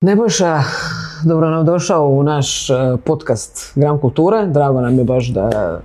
Nebojša, 0.00 0.62
dobro 1.24 1.50
nam 1.50 1.66
došao 1.66 2.08
u 2.08 2.22
naš 2.22 2.70
e, 2.70 2.74
podcast 3.04 3.72
Gram 3.74 3.98
kulture. 3.98 4.46
Drago 4.46 4.80
nam 4.80 4.98
je 4.98 5.04
baš 5.04 5.26
da, 5.28 5.80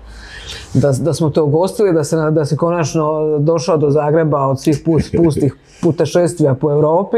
da, 0.74 0.92
da 0.92 1.14
smo 1.14 1.30
te 1.30 1.42
ugostili, 1.42 1.94
da, 1.94 2.04
se, 2.04 2.16
da 2.32 2.46
si 2.46 2.58
konačno 2.58 3.38
došao 3.40 3.78
do 3.78 3.90
Zagreba 3.90 4.48
od 4.48 4.62
svih 4.62 4.84
pustih 5.18 5.56
putešestvija 5.82 6.54
po 6.54 6.72
Europi. 6.72 7.18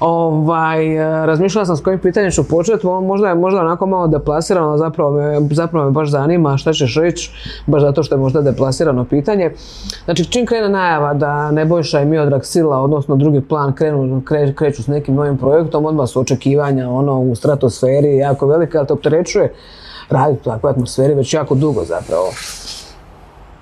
Ovaj, 0.00 0.96
e, 0.96 1.26
razmišljala 1.26 1.66
sam 1.66 1.76
s 1.76 1.80
kojim 1.80 1.98
pitanjem 1.98 2.30
ću 2.30 2.48
početi, 2.48 2.86
možda 2.86 3.28
je 3.28 3.34
možda 3.34 3.60
onako 3.60 3.86
malo 3.86 4.06
deplasirano, 4.06 4.78
zapravo 4.78 5.10
me, 5.10 5.48
zapravo 5.50 5.84
me 5.84 5.90
baš 5.90 6.10
zanima 6.10 6.56
šta 6.56 6.72
ćeš 6.72 6.96
reći, 6.96 7.30
baš 7.66 7.82
zato 7.82 8.02
što 8.02 8.14
je 8.14 8.18
možda 8.18 8.42
deplasirano 8.42 9.04
pitanje. 9.04 9.52
Znači, 10.04 10.24
čim 10.24 10.46
krene 10.46 10.68
najava 10.68 11.14
da 11.14 11.50
Nebojša 11.50 12.00
i 12.00 12.06
Miodrag 12.06 12.44
Sila, 12.44 12.80
odnosno 12.80 13.16
drugi 13.16 13.40
plan, 13.40 13.74
krenu, 13.74 14.22
kreću 14.54 14.82
s 14.82 14.86
nekim 14.86 15.14
novim 15.14 15.38
projektom, 15.38 15.86
odmah 15.86 16.08
su 16.08 16.20
očekivanja 16.20 16.90
ono, 16.90 17.20
u 17.20 17.34
stratosferi 17.34 18.16
jako 18.16 18.46
velika, 18.46 18.78
ali 18.78 18.86
te 18.86 18.92
opterećuje 18.92 19.52
raditi 20.10 20.40
u 20.40 20.50
takvoj 20.50 20.70
atmosferi 20.70 21.14
već 21.14 21.34
jako 21.34 21.54
dugo 21.54 21.84
zapravo. 21.84 22.28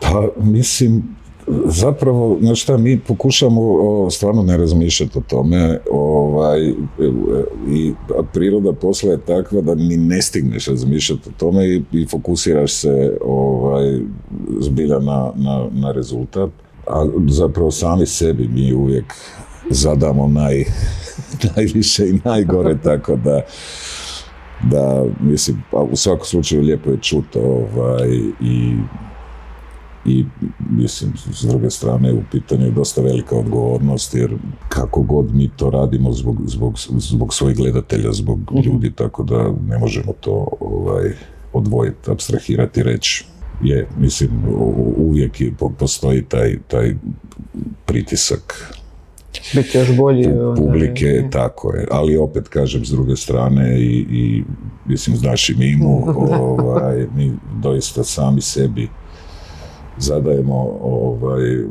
Pa, 0.01 0.23
mislim, 0.37 1.17
Zapravo, 1.65 2.39
znači 2.41 2.61
šta, 2.61 2.77
mi 2.77 2.99
pokušamo 2.99 3.61
stvarno 4.11 4.43
ne 4.43 4.57
razmišljati 4.57 5.19
o 5.19 5.23
tome 5.29 5.81
ovaj, 5.91 6.73
i 7.69 7.95
priroda 8.33 8.73
posla 8.73 9.11
je 9.11 9.21
takva 9.21 9.61
da 9.61 9.75
ni 9.75 9.97
ne 9.97 10.23
stigneš 10.23 10.67
razmišljati 10.67 11.29
o 11.29 11.33
tome 11.39 11.69
i, 11.69 11.83
i 11.93 12.07
fokusiraš 12.07 12.73
se 12.73 13.19
ovaj, 13.25 14.01
zbilja 14.61 14.99
na, 14.99 15.33
na, 15.37 15.67
na 15.73 15.93
rezultat, 15.93 16.51
a 16.87 17.07
zapravo 17.29 17.71
sami 17.71 18.07
sebi 18.07 18.49
mi 18.49 18.73
uvijek 18.73 19.15
zadamo 19.71 20.29
naj, 20.29 20.65
najviše 21.57 22.09
i 22.09 22.21
najgore, 22.25 22.79
tako 22.85 23.17
da 23.17 23.41
da, 24.63 25.05
mislim, 25.21 25.63
u 25.73 25.97
svakom 25.97 26.25
slučaju 26.25 26.63
lijepo 26.63 26.91
je 26.91 26.99
čuto 27.03 27.41
ovaj, 27.41 28.09
i 28.41 28.75
i 30.07 30.25
mislim 30.71 31.13
s 31.33 31.45
druge 31.45 31.71
strane 31.71 32.13
u 32.13 32.23
pitanju 32.33 32.65
je 32.65 32.71
dosta 32.71 33.03
velika 33.03 33.37
odgovornost 33.37 34.15
jer 34.15 34.37
kako 34.69 35.03
god 35.03 35.35
mi 35.35 35.51
to 35.57 35.71
radimo 35.71 36.13
zbog, 36.13 36.37
zbog, 36.45 36.79
zbog 36.89 37.35
svojih 37.35 37.57
gledatelja, 37.57 38.13
zbog 38.13 38.39
mhm. 38.53 38.61
ljudi, 38.61 38.93
tako 38.93 39.23
da 39.23 39.53
ne 39.69 39.79
možemo 39.79 40.13
to 40.21 40.49
ovaj, 40.61 41.13
odvojiti, 41.53 42.11
abstrahirati, 42.11 42.83
reći 42.83 43.25
je, 43.63 43.89
mislim, 43.99 44.31
uvijek 44.97 45.41
je, 45.41 45.55
postoji 45.79 46.25
taj, 46.25 46.59
taj 46.69 46.95
pritisak 47.87 48.73
biti 49.55 49.79
još 49.79 49.97
bolji. 49.97 50.29
Publike, 50.57 51.25
tako 51.31 51.75
je. 51.75 51.87
Ali 51.91 52.17
opet 52.17 52.49
kažem 52.49 52.85
s 52.85 52.91
druge 52.91 53.17
strane 53.17 53.81
i, 53.81 54.07
i 54.11 54.45
mislim 54.87 55.17
znaš 55.17 55.49
i 55.49 55.55
mimu, 55.55 56.05
ovaj, 56.31 57.07
mi 57.15 57.33
doista 57.63 58.05
sami 58.05 58.41
sebi 58.41 58.89
zadajemo, 59.99 60.79
ovaj, 60.83 61.65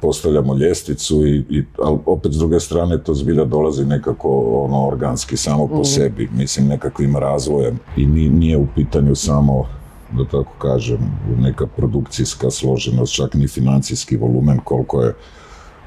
postavljamo 0.00 0.54
ljestvicu, 0.54 1.26
i, 1.26 1.44
i, 1.50 1.64
ali 1.82 1.98
opet 2.06 2.32
s 2.32 2.36
druge 2.36 2.60
strane 2.60 3.02
to 3.02 3.14
zbilja 3.14 3.44
dolazi 3.44 3.84
nekako 3.84 4.28
ono 4.64 4.88
organski 4.88 5.36
samo 5.36 5.66
po 5.68 5.74
mhm. 5.74 5.84
sebi, 5.84 6.28
mislim 6.32 6.66
nekakvim 6.66 7.16
razvojem 7.16 7.78
i 7.96 8.06
nije 8.06 8.56
u 8.56 8.66
pitanju 8.74 9.14
samo 9.14 9.66
da 10.12 10.24
tako 10.24 10.52
kažem, 10.58 10.98
neka 11.38 11.66
produkcijska 11.66 12.50
složenost, 12.50 13.14
čak 13.14 13.34
ni 13.34 13.48
financijski 13.48 14.16
volumen 14.16 14.60
koliko 14.64 15.02
je 15.02 15.14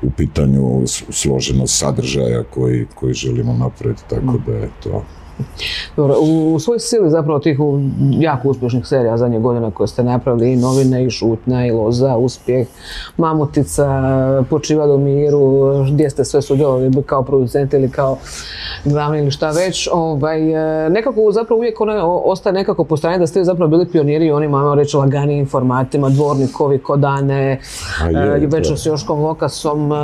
u 0.01 0.11
pitanju 0.17 0.83
složenost 1.09 1.79
sadržaja 1.79 2.43
koji, 2.43 2.85
koji 2.95 3.13
želimo 3.13 3.53
napraviti, 3.53 4.03
tako 4.09 4.25
mhm. 4.25 4.37
da 4.45 4.51
je 4.51 4.69
to 4.83 5.03
dobro, 5.95 6.15
u, 6.21 6.59
svoj 6.59 6.79
sili 6.79 7.09
zapravo 7.09 7.39
tih 7.39 7.59
jako 8.19 8.49
uspješnih 8.49 8.87
serija 8.87 9.17
zadnje 9.17 9.39
godina 9.39 9.71
koje 9.71 9.87
ste 9.87 10.03
napravili 10.03 10.53
i 10.53 10.55
novine 10.55 11.05
i 11.05 11.09
šutnja 11.09 11.65
i 11.65 11.71
loza, 11.71 12.15
uspjeh, 12.17 12.67
mamutica, 13.17 13.85
počiva 14.49 14.87
do 14.87 14.97
miru, 14.97 15.73
gdje 15.91 16.09
ste 16.09 16.25
sve 16.25 16.41
sudjelovali 16.41 17.03
kao 17.05 17.23
producenti 17.23 17.75
ili 17.75 17.89
kao 17.89 18.17
glavni 18.85 19.19
ili 19.19 19.31
šta 19.31 19.51
već, 19.51 19.89
ovaj, 19.91 20.85
e, 20.85 20.89
nekako 20.89 21.31
zapravo 21.31 21.57
uvijek 21.57 21.81
ono 21.81 22.21
ostaje 22.25 22.53
nekako 22.53 22.83
po 22.83 22.97
strani 22.97 23.19
da 23.19 23.27
ste 23.27 23.43
zapravo 23.43 23.69
bili 23.69 23.87
pioniri 23.91 24.31
onim, 24.31 24.53
ajmo 24.53 24.75
reći, 24.75 24.97
laganim 24.97 25.47
formatima, 25.47 26.09
dvornikovi, 26.09 26.77
kodane, 26.77 27.59
e, 28.41 28.47
večer 28.47 28.79
s 28.79 28.85
Joškom 28.85 29.19
Lokasom. 29.19 29.91
E, 29.91 29.95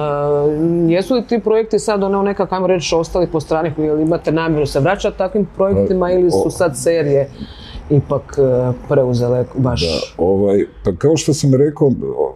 jesu 0.87 1.15
li 1.15 1.27
ti 1.27 1.39
projekti 1.39 1.79
sad 1.79 2.03
ono 2.03 2.21
nekako, 2.21 2.55
ajmo 2.55 2.67
reći, 2.67 2.95
ostali 2.95 3.27
po 3.27 3.39
strani 3.39 3.71
ili 3.77 4.01
imate 4.01 4.31
namjeru 4.31 4.65
se 4.65 4.79
vraćati 4.79 5.20
takvim 5.21 5.47
projektima 5.55 6.11
ili 6.11 6.31
su 6.31 6.49
sad 6.49 6.77
serije 6.77 7.29
ipak 7.89 8.37
preuzele 8.89 9.45
baš... 9.57 9.81
Da, 9.81 10.23
ovaj, 10.23 10.65
pa 10.83 10.95
kao 10.95 11.17
što 11.17 11.33
sam 11.33 11.53
rekao, 11.55 11.91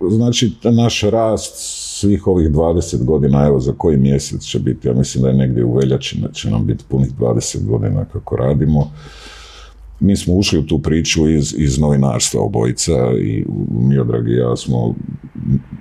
znači 0.10 0.52
naš 0.64 1.02
rast 1.02 1.54
svih 2.00 2.28
ovih 2.28 2.50
20 2.50 3.04
godina, 3.04 3.46
evo 3.46 3.60
za 3.60 3.74
koji 3.78 3.98
mjesec 3.98 4.42
će 4.42 4.60
biti, 4.60 4.88
ja 4.88 4.94
mislim 4.94 5.24
da 5.24 5.30
je 5.30 5.36
negdje 5.36 5.66
u 5.66 5.74
veljači 5.74 6.22
će 6.34 6.50
nam 6.50 6.66
biti 6.66 6.84
punih 6.90 7.12
20 7.20 7.66
godina 7.66 8.06
kako 8.06 8.36
radimo. 8.36 8.92
Mi 10.00 10.16
smo 10.16 10.34
ušli 10.34 10.60
u 10.60 10.66
tu 10.66 10.80
priču 10.80 11.30
iz, 11.30 11.56
iz 11.58 11.80
novinarstva 11.80 12.42
obojica 12.42 12.94
i 13.22 13.46
Miodrag 13.72 14.30
i 14.30 14.36
ja 14.36 14.56
smo, 14.56 14.96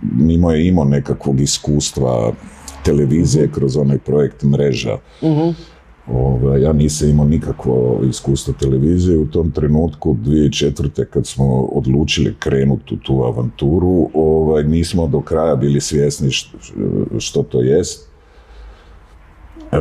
mimo 0.02 0.50
je 0.50 0.66
imao 0.66 0.84
nekakvog 0.84 1.40
iskustva 1.40 2.32
televizije 2.84 3.50
kroz 3.54 3.76
onaj 3.76 3.98
projekt 3.98 4.42
mreža. 4.42 4.98
uh 5.22 5.54
Ovaj, 6.12 6.62
ja 6.62 6.72
nisam 6.72 7.08
imao 7.08 7.26
nikakvo 7.26 8.00
iskustvo 8.10 8.54
televizije 8.60 9.18
u 9.18 9.26
tom 9.26 9.50
trenutku 9.50 10.16
2004. 10.24 11.04
kad 11.04 11.26
smo 11.26 11.60
odlučili 11.62 12.34
krenuti 12.38 12.94
u 12.94 12.96
tu 12.96 13.22
avanturu, 13.22 14.08
ovaj, 14.14 14.64
nismo 14.64 15.06
do 15.06 15.20
kraja 15.20 15.56
bili 15.56 15.80
svjesni 15.80 16.30
što, 17.18 17.42
to 17.42 17.60
jest. 17.60 18.08
E, 19.72 19.76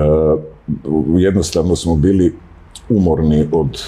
jednostavno 1.17 1.75
smo 1.75 1.95
bili 1.95 2.35
umorni 2.89 3.47
od 3.51 3.81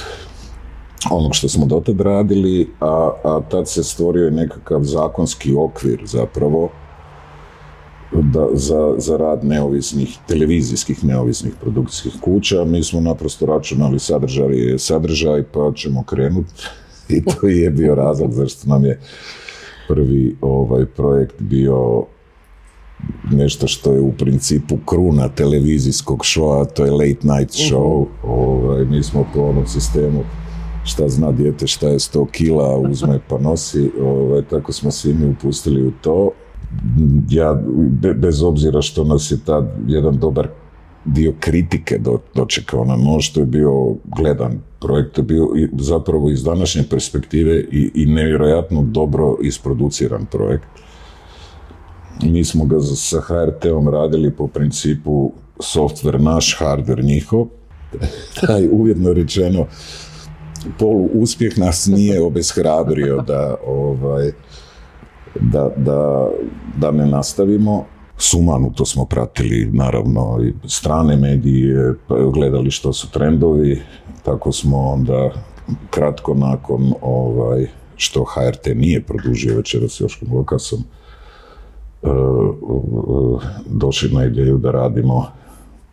onog 1.12 1.36
što 1.36 1.50
smo 1.50 1.66
dotad 1.66 2.02
radili, 2.02 2.70
a, 2.80 3.12
a 3.24 3.42
tad 3.50 3.70
se 3.70 3.84
stvorio 3.84 4.30
nekakav 4.30 4.84
zakonski 4.84 5.56
okvir 5.56 6.02
zapravo 6.06 6.70
da, 8.22 8.48
za, 8.54 8.96
za 8.98 9.18
rad 9.18 9.44
neovisnih, 9.44 10.18
televizijskih 10.28 11.04
neovisnih 11.04 11.54
produkcijskih 11.62 12.22
kuća. 12.22 12.66
Mi 12.66 12.84
smo 12.84 13.02
naprosto 13.02 13.46
računali 13.46 14.00
sadržaj 14.00 14.78
sadržaj, 14.78 15.44
pa 15.44 15.72
ćemo 15.76 16.04
krenuti. 16.04 16.54
I 17.10 17.24
to 17.26 17.48
je 17.48 17.70
bio 17.70 17.96
razlog 17.96 18.34
zašto 18.34 18.70
nam 18.70 18.86
je 18.86 19.00
prvi 19.88 20.36
ovaj 20.42 20.86
projekt 20.86 21.42
bio 21.42 22.06
nešto 23.32 23.68
što 23.68 23.94
je 23.94 24.00
u 24.00 24.12
principu 24.12 24.78
kruna 24.86 25.30
televizijskog 25.30 26.20
showa, 26.20 26.66
to 26.74 26.86
je 26.86 26.92
late 26.92 27.28
night 27.28 27.56
mhm. 27.56 27.76
show. 27.76 28.06
Ovaj, 28.24 28.86
mi 28.86 29.04
smo 29.04 29.26
po 29.34 29.42
onom 29.42 29.68
sistemu 29.68 30.24
šta 30.84 31.10
zna 31.10 31.32
dijete 31.32 31.68
šta 31.68 31.88
je 31.88 32.00
100 32.00 32.32
kila, 32.32 32.78
uzme 32.78 33.20
pa 33.30 33.38
nosi. 33.38 33.92
Ovaj, 34.02 34.42
tako 34.42 34.74
smo 34.74 34.92
svi 34.92 35.14
mi 35.14 35.30
upustili 35.30 35.88
u 35.88 35.92
to 36.02 36.32
ja, 37.30 37.62
bez 38.16 38.44
obzira 38.44 38.82
što 38.82 39.04
nas 39.04 39.32
je 39.32 39.38
tad 39.46 39.66
jedan 39.88 40.18
dobar 40.18 40.48
dio 41.06 41.34
kritike 41.40 41.98
do, 41.98 42.20
dočekao 42.36 42.86
na 42.86 42.96
nož, 42.96 43.30
to 43.30 43.40
je 43.40 43.46
bio 43.46 43.96
gledan 44.18 44.60
projekt, 44.80 45.18
je 45.18 45.24
bio 45.24 45.48
zapravo 45.80 46.30
iz 46.30 46.44
današnje 46.44 46.84
perspektive 46.90 47.60
i, 47.72 47.92
i 47.94 48.06
nevjerojatno 48.06 48.84
dobro 48.84 49.38
isproduciran 49.42 50.26
projekt. 50.26 50.68
Mi 52.24 52.44
smo 52.44 52.66
ga 52.66 52.80
sa 52.82 53.22
HRT-om 53.22 53.90
radili 53.90 54.32
po 54.32 54.48
principu 54.48 55.32
software 55.60 56.22
naš, 56.22 56.58
hardware 56.60 57.04
njihov. 57.04 57.48
Taj 58.48 58.68
uvjetno 58.72 59.14
rečeno 59.14 59.66
polu 60.80 61.10
uspjeh 61.14 61.58
nas 61.58 61.86
nije 61.86 62.22
obeshrabrio 62.22 63.22
da 63.28 63.56
ovaj, 63.68 64.32
da, 65.42 65.70
da, 65.78 66.30
da 66.78 66.92
ne 66.92 67.06
nastavimo. 67.06 67.86
to 68.70 68.86
smo 68.86 69.06
pratili, 69.06 69.70
naravno, 69.74 70.40
i 70.44 70.54
strane 70.70 71.18
medije, 71.18 71.94
pa 72.08 72.16
gledali 72.34 72.72
što 72.72 72.94
su 72.94 73.12
trendovi, 73.12 73.82
tako 74.24 74.52
smo 74.52 74.78
onda 74.78 75.32
kratko 75.90 76.34
nakon 76.34 76.94
ovaj, 77.02 77.68
što 77.96 78.24
HRT 78.24 78.68
nije 78.76 79.04
produžio 79.04 79.58
večera 79.58 79.88
s 79.88 80.02
Joškom 80.02 80.28
Lukasom, 80.34 80.80
e, 82.04 82.08
došli 83.66 84.12
na 84.12 84.26
ideju 84.26 84.58
da 84.58 84.72
radimo 84.72 85.26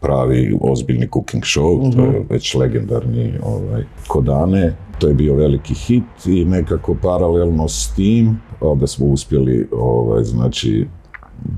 pravi 0.03 0.59
ozbiljni 0.61 1.09
cooking 1.13 1.43
show, 1.43 1.95
to 1.97 2.03
je 2.03 2.11
mhm. 2.11 2.27
već 2.31 2.55
legendarni 2.55 3.35
ovaj, 3.43 3.85
Kodane. 4.09 4.77
To 4.99 5.09
je 5.09 5.15
bio 5.15 5.35
veliki 5.35 5.75
hit 5.75 6.27
i 6.27 6.45
nekako 6.45 6.97
paralelno 7.03 7.69
s 7.69 7.95
tim 7.97 8.41
onda 8.61 8.87
smo 8.87 9.07
uspjeli 9.07 9.69
ovaj, 9.73 10.25
znači, 10.25 10.87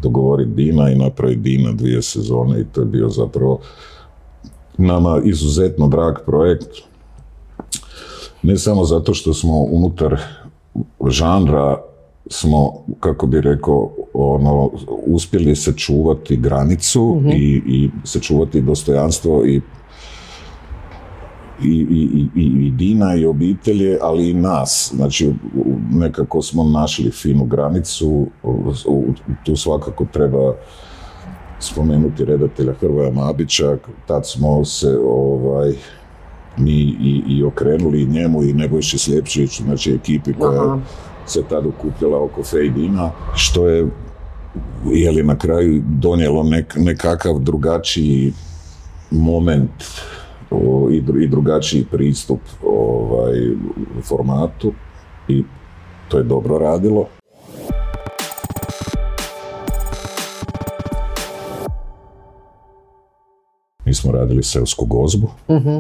dogovoriti 0.02 0.50
Dina 0.50 0.90
i 0.90 0.94
napraviti 0.94 1.40
Dina 1.40 1.72
dvije 1.72 2.02
sezone 2.02 2.60
i 2.60 2.64
to 2.72 2.80
je 2.80 2.86
bio 2.86 3.08
zapravo 3.08 3.60
nama 4.78 5.20
izuzetno 5.24 5.88
drag 5.88 6.14
projekt. 6.26 6.68
Ne 8.42 8.56
samo 8.56 8.84
zato 8.84 9.14
što 9.14 9.34
smo 9.34 9.60
unutar 9.60 10.20
žanra 11.08 11.82
smo, 12.30 12.72
kako 13.00 13.26
bi 13.26 13.40
rekao, 13.40 13.90
ono, 14.14 14.70
uspjeli 15.06 15.56
sačuvati 15.56 16.36
granicu 16.36 17.22
i, 17.34 17.62
i 17.66 17.90
sačuvati 18.04 18.60
dostojanstvo 18.60 19.44
i 19.46 19.60
i, 21.62 21.86
i, 21.90 22.26
i, 22.36 22.66
i 22.66 22.70
Dina 22.70 23.14
i 23.14 23.26
obitelje, 23.26 23.98
ali 24.02 24.30
i 24.30 24.34
nas. 24.34 24.92
Znači, 24.94 25.32
nekako 25.90 26.42
smo 26.42 26.64
našli 26.64 27.10
finu 27.10 27.44
granicu, 27.44 28.26
tu 29.44 29.56
svakako 29.56 30.06
treba 30.12 30.54
spomenuti 31.58 32.24
redatelja 32.24 32.72
Hrvoja 32.80 33.10
Mabića, 33.10 33.76
tad 34.06 34.28
smo 34.28 34.64
se 34.64 34.98
ovaj, 35.06 35.72
mi 36.56 36.80
i, 36.80 37.22
i 37.28 37.44
okrenuli 37.44 38.06
njemu 38.06 38.44
i 38.44 38.52
Nebojši 38.52 38.98
Sljepčeviću, 38.98 39.62
znači 39.62 39.92
ekipi 39.92 40.32
koja 40.32 40.62
Aha. 40.62 40.80
Se 41.26 41.42
tad 41.48 41.66
okupljala 41.66 42.22
oko 42.22 42.42
Fejdina, 42.42 43.10
što 43.34 43.68
je 43.68 43.86
je 44.92 45.10
li 45.10 45.22
na 45.22 45.38
kraju 45.38 45.82
donijelo 45.86 46.42
nek, 46.42 46.74
nekakav 46.76 47.38
drugačiji 47.38 48.32
moment 49.10 49.84
i, 50.90 51.02
i 51.22 51.26
drugačiji 51.26 51.86
pristup 51.90 52.40
ovaj, 52.66 53.32
formatu 54.02 54.72
i 55.28 55.44
to 56.08 56.18
je 56.18 56.24
dobro 56.24 56.58
radilo. 56.58 57.06
Smo 64.04 64.12
radili 64.12 64.42
seosku 64.42 64.84
gozbu, 64.86 65.28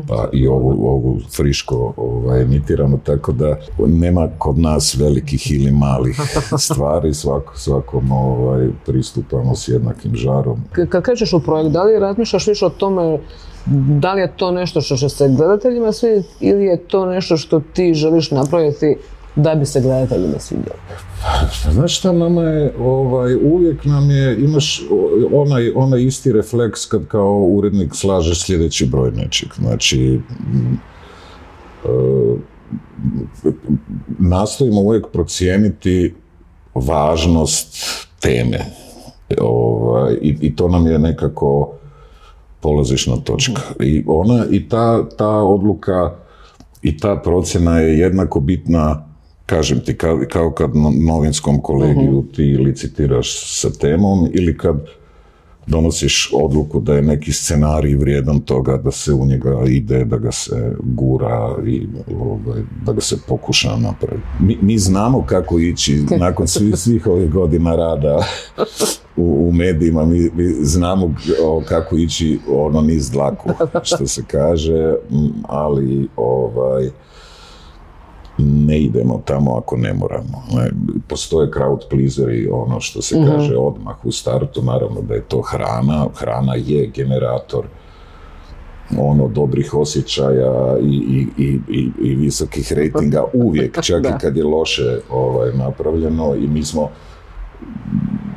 pa 0.08 0.28
i 0.32 0.46
ovu, 0.48 0.88
ovu 0.88 1.18
friško 1.30 1.92
ovaj, 1.96 2.42
emitirano, 2.42 2.98
tako 2.98 3.32
da 3.32 3.56
nema 3.78 4.28
kod 4.38 4.58
nas 4.58 4.94
velikih 4.94 5.50
ili 5.50 5.70
malih 5.70 6.16
stvari, 6.66 7.14
svako, 7.14 7.58
svakom 7.58 8.12
ovaj, 8.12 8.68
pristupamo 8.86 9.54
s 9.54 9.68
jednakim 9.68 10.16
žarom. 10.16 10.60
K- 10.72 10.86
Kad 10.88 11.02
krećeš 11.02 11.32
u 11.32 11.40
projekt, 11.40 11.70
da 11.70 11.82
li 11.82 11.98
razmišljaš 11.98 12.46
više 12.46 12.66
o 12.66 12.70
tome 12.70 13.18
da 14.00 14.12
li 14.12 14.20
je 14.20 14.32
to 14.36 14.50
nešto 14.50 14.80
što 14.80 14.96
će 14.96 15.08
se 15.08 15.28
gledateljima 15.28 15.92
svidjeti 15.92 16.28
ili 16.40 16.64
je 16.64 16.76
to 16.78 17.06
nešto 17.06 17.36
što 17.36 17.60
ti 17.60 17.94
želiš 17.94 18.30
napraviti 18.30 18.96
da 19.36 19.54
bi 19.54 19.66
se 19.66 19.80
gledateljima 19.80 20.38
svidjelo? 20.38 20.78
Pa 21.64 21.70
Znaš 21.70 21.98
šta, 21.98 22.12
nama 22.12 22.42
je, 22.42 22.74
ovaj, 22.78 23.34
uvijek 23.34 23.84
nam 23.84 24.10
je, 24.10 24.44
imaš 24.44 24.82
onaj, 25.32 25.72
onaj 25.74 26.02
isti 26.02 26.32
refleks 26.32 26.86
kad 26.86 27.06
kao 27.06 27.38
urednik 27.38 27.94
slažeš 27.94 28.44
sljedeći 28.44 28.86
broj 28.86 29.10
nečeg. 29.10 29.48
Znači, 29.58 30.20
e, 31.84 31.88
nastojimo 34.18 34.80
uvijek 34.80 35.06
procijeniti 35.12 36.14
važnost 36.74 37.76
teme. 38.20 38.60
Ovaj, 39.40 40.14
i, 40.22 40.36
I 40.40 40.56
to 40.56 40.68
nam 40.68 40.86
je 40.86 40.98
nekako 40.98 41.74
polazišna 42.60 43.16
točka. 43.16 43.62
I 43.80 44.04
ona, 44.06 44.44
i 44.50 44.68
ta, 44.68 45.08
ta 45.08 45.28
odluka 45.28 46.14
i 46.82 46.98
ta 46.98 47.16
procjena 47.16 47.78
je 47.78 47.98
jednako 47.98 48.40
bitna 48.40 49.13
kažem 49.46 49.80
ti, 49.80 49.96
kao, 49.96 50.20
kao 50.32 50.50
kad 50.50 50.70
novinskom 51.06 51.62
kolegiju 51.62 52.24
ti 52.34 52.42
licitiraš 52.42 53.60
sa 53.60 53.70
temom 53.70 54.28
ili 54.32 54.58
kad 54.58 54.76
donosiš 55.66 56.30
odluku 56.34 56.80
da 56.80 56.94
je 56.94 57.02
neki 57.02 57.32
scenarij 57.32 57.94
vrijedan 57.94 58.40
toga 58.40 58.76
da 58.76 58.90
se 58.90 59.12
u 59.12 59.26
njega 59.26 59.62
ide, 59.66 60.04
da 60.04 60.16
ga 60.16 60.32
se 60.32 60.72
gura 60.82 61.56
i 61.66 61.86
ovaj, 62.20 62.62
da 62.86 62.92
ga 62.92 63.00
se 63.00 63.16
pokuša 63.28 63.76
napraviti. 63.76 64.26
Mi, 64.40 64.58
mi 64.62 64.78
znamo 64.78 65.24
kako 65.26 65.58
ići 65.58 66.04
nakon 66.18 66.48
svih, 66.48 66.76
svih 66.76 67.06
ovih 67.06 67.30
godina 67.30 67.76
rada 67.76 68.24
u, 69.16 69.48
u 69.48 69.52
medijima, 69.52 70.04
mi, 70.04 70.30
mi 70.34 70.44
znamo 70.64 71.14
kako 71.68 71.96
ići 71.96 72.38
ono 72.48 72.80
niz 72.80 73.10
dlaku, 73.10 73.50
što 73.82 74.06
se 74.06 74.22
kaže, 74.26 74.94
ali 75.42 76.08
ovaj, 76.16 76.90
ne 78.38 78.80
idemo 78.80 79.22
tamo 79.24 79.56
ako 79.56 79.76
ne 79.76 79.94
moramo. 79.94 80.42
Postoje 81.08 81.50
crowd 81.50 81.88
pleaseri, 81.90 82.48
ono 82.52 82.80
što 82.80 83.02
se 83.02 83.16
kaže 83.26 83.56
odmah 83.56 84.04
u 84.04 84.12
startu, 84.12 84.62
naravno 84.62 85.00
da 85.00 85.14
je 85.14 85.22
to 85.28 85.40
hrana. 85.40 86.06
Hrana 86.14 86.54
je 86.54 86.86
generator 86.86 87.64
ono 88.98 89.28
dobrih 89.28 89.74
osjećaja 89.74 90.78
i, 90.82 90.94
i, 90.94 91.42
i, 91.44 91.60
i, 91.68 91.90
i 92.02 92.14
visokih 92.14 92.72
rejtinga 92.72 93.24
uvijek, 93.44 93.80
čak 93.82 94.04
i 94.04 94.18
kad 94.20 94.36
je 94.36 94.44
loše 94.44 94.98
ovaj, 95.10 95.52
napravljeno 95.52 96.34
i 96.34 96.46
mi 96.46 96.64
smo 96.64 96.88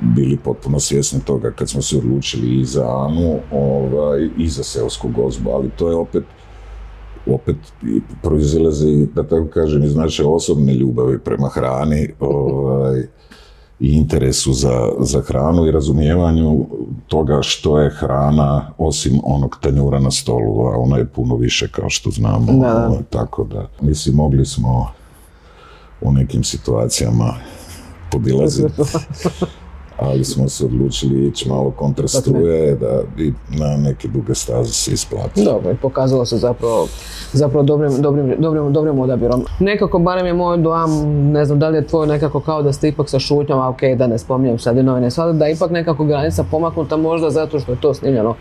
bili 0.02 0.38
potpuno 0.38 0.80
svjesni 0.80 1.20
toga 1.26 1.52
kad 1.52 1.70
smo 1.70 1.82
se 1.82 1.98
odlučili 1.98 2.60
i 2.60 2.66
za 2.66 3.06
Anu 3.06 3.40
ovaj, 3.52 4.30
i 4.38 4.50
za 4.50 4.64
seosku 4.64 5.10
gozbu, 5.10 5.50
ali 5.52 5.70
to 5.70 5.90
je 5.90 5.96
opet 5.96 6.24
opet 7.29 7.56
proizilazi, 8.21 9.07
da 9.15 9.24
tako 9.24 9.47
kažem, 9.47 9.83
iz 9.83 9.95
naše 9.95 10.25
osobne 10.25 10.74
ljubavi 10.74 11.19
prema 11.19 11.50
hrani 11.50 12.09
ovaj, 12.19 13.07
i 13.79 13.94
interesu 13.94 14.53
za, 14.53 14.89
za 15.00 15.21
hranu 15.21 15.68
i 15.68 15.71
razumijevanju 15.71 16.65
toga 17.07 17.39
što 17.41 17.79
je 17.79 17.89
hrana 17.89 18.71
osim 18.77 19.19
onog 19.24 19.57
tanjura 19.62 20.00
na 20.00 20.12
stolu, 20.12 20.68
a 20.68 20.77
ona 20.77 20.97
je 20.97 21.06
puno 21.06 21.35
više 21.35 21.68
kao 21.71 21.89
što 21.89 22.09
znamo. 22.12 22.51
Da. 22.51 22.88
ovaj, 22.88 23.03
tako 23.09 23.44
da, 23.44 23.68
mislim, 23.81 24.15
mogli 24.15 24.45
smo 24.45 24.91
u 26.01 26.12
nekim 26.12 26.44
situacijama 26.44 27.33
podilaziti, 28.12 28.74
ali 29.98 30.24
smo 30.24 30.50
se 30.50 30.66
odlučili 30.66 31.28
ići 31.28 31.50
malo 31.50 31.72
kontra 31.72 32.08
struje 32.08 32.76
da 32.76 33.02
bi 33.18 33.34
na 33.50 33.78
neke 33.78 34.08
duge 34.08 34.36
staze 34.36 34.74
se 34.74 34.92
isplati. 34.92 35.44
Dobro, 35.44 35.72
i 35.72 35.76
pokazalo 35.76 36.26
se 36.26 36.38
zapravo, 36.38 36.88
zapravo 37.34 37.64
dobrim, 37.64 38.02
dobrim, 38.02 38.36
dobrim, 38.40 38.74
dobrim 38.74 39.00
odabirom. 39.00 39.46
Nekako, 39.60 40.00
barem 40.00 40.26
je 40.26 40.34
moj 40.34 40.58
dojam, 40.58 40.90
ne 41.32 41.46
znam 41.46 41.60
da 41.60 41.70
li 41.70 41.78
je 41.78 41.88
tvoj 41.88 42.08
nekako 42.08 42.40
kao 42.40 42.64
da 42.64 42.74
ste 42.74 42.88
ipak 42.88 43.10
sa 43.10 43.20
šutnjom, 43.20 43.60
a 43.60 43.70
ok, 43.70 43.82
da 43.98 44.08
ne 44.08 44.18
spominjem 44.18 44.60
sad 44.60 44.77
i 44.77 44.84
novine, 44.84 45.12
sad 45.12 45.36
da 45.36 45.46
je 45.46 45.54
ipak 45.54 45.72
nekako 45.72 46.06
granica 46.06 46.44
pomaknuta 46.51 46.98
možda 46.98 47.30
zato 47.30 47.60
što 47.60 47.72
je 47.72 47.82
to 47.82 47.94
snimljeno 47.94 48.36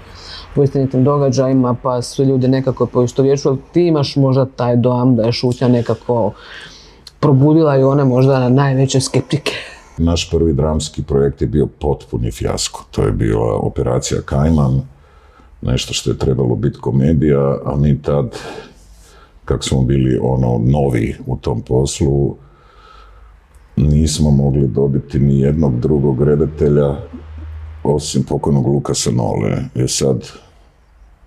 po 0.54 0.62
istinitim 0.62 1.04
događajima, 1.04 1.76
pa 1.82 2.02
svi 2.02 2.24
ljudi 2.24 2.48
nekako 2.48 2.86
poistovjećuju, 2.86 3.52
ali 3.52 3.60
ti 3.72 3.86
imaš 3.86 4.16
možda 4.16 4.46
taj 4.46 4.76
dojam 4.76 5.16
da 5.16 5.22
je 5.22 5.32
šutnja 5.32 5.68
nekako 5.68 6.32
probudila 7.20 7.76
i 7.76 7.84
one 7.84 8.04
možda 8.04 8.48
najveće 8.48 9.00
skeptike. 9.00 9.52
Naš 9.98 10.30
prvi 10.30 10.52
dramski 10.52 11.02
projekt 11.02 11.42
je 11.42 11.46
bio 11.46 11.66
potpuni 11.66 12.30
fijasko. 12.30 12.84
To 12.90 13.02
je 13.02 13.12
bila 13.12 13.54
operacija 13.54 14.20
Kajman, 14.20 14.82
nešto 15.62 15.94
što 15.94 16.10
je 16.10 16.18
trebalo 16.18 16.54
biti 16.54 16.78
komedija, 16.78 17.58
a 17.64 17.76
mi 17.76 18.02
tad, 18.02 18.38
kak 19.44 19.64
smo 19.64 19.82
bili 19.82 20.18
ono 20.22 20.60
novi 20.64 21.16
u 21.26 21.36
tom 21.36 21.62
poslu, 21.62 22.36
nismo 23.76 24.30
mogli 24.30 24.68
dobiti 24.68 25.18
ni 25.18 25.40
jednog 25.40 25.80
drugog 25.80 26.22
redatelja 26.22 26.96
osim 27.84 28.22
pokojnog 28.22 28.66
Lukasa 28.66 29.10
Nole. 29.10 29.64
Jer 29.74 29.90
sad 29.90 30.28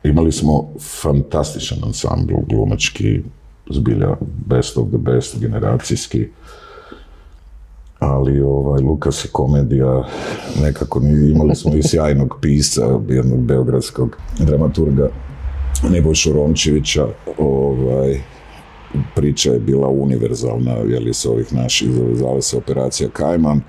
imali 0.04 0.32
smo 0.32 0.70
fantastičan 1.02 1.78
ansambl 1.84 2.34
glumački, 2.50 3.22
zbilja 3.70 4.16
best 4.46 4.78
of 4.78 4.88
the 4.88 4.98
best, 4.98 5.40
generacijski 5.40 6.28
ali 8.00 8.42
ovaj, 8.42 8.82
Lukas 8.82 9.26
je 9.26 9.30
komedija, 9.32 10.04
nekako 10.62 11.02
imali 11.34 11.56
smo 11.56 11.76
i 11.76 11.84
sjajnog 11.84 12.38
pisca, 12.42 13.00
jednog 13.10 13.40
beogradskog 13.40 14.18
dramaturga 14.40 15.10
Nebojšu 15.90 16.34
Romčevića, 16.34 17.08
ovaj, 17.38 18.22
priča 19.16 19.52
je 19.52 19.60
bila 19.60 19.88
univerzalna, 19.88 20.72
jeli 20.72 21.14
s 21.14 21.26
ovih 21.26 21.54
naših, 21.54 21.90
zove 22.14 22.42
se 22.42 22.58
operacija 22.58 23.10
Kajman, 23.10 23.62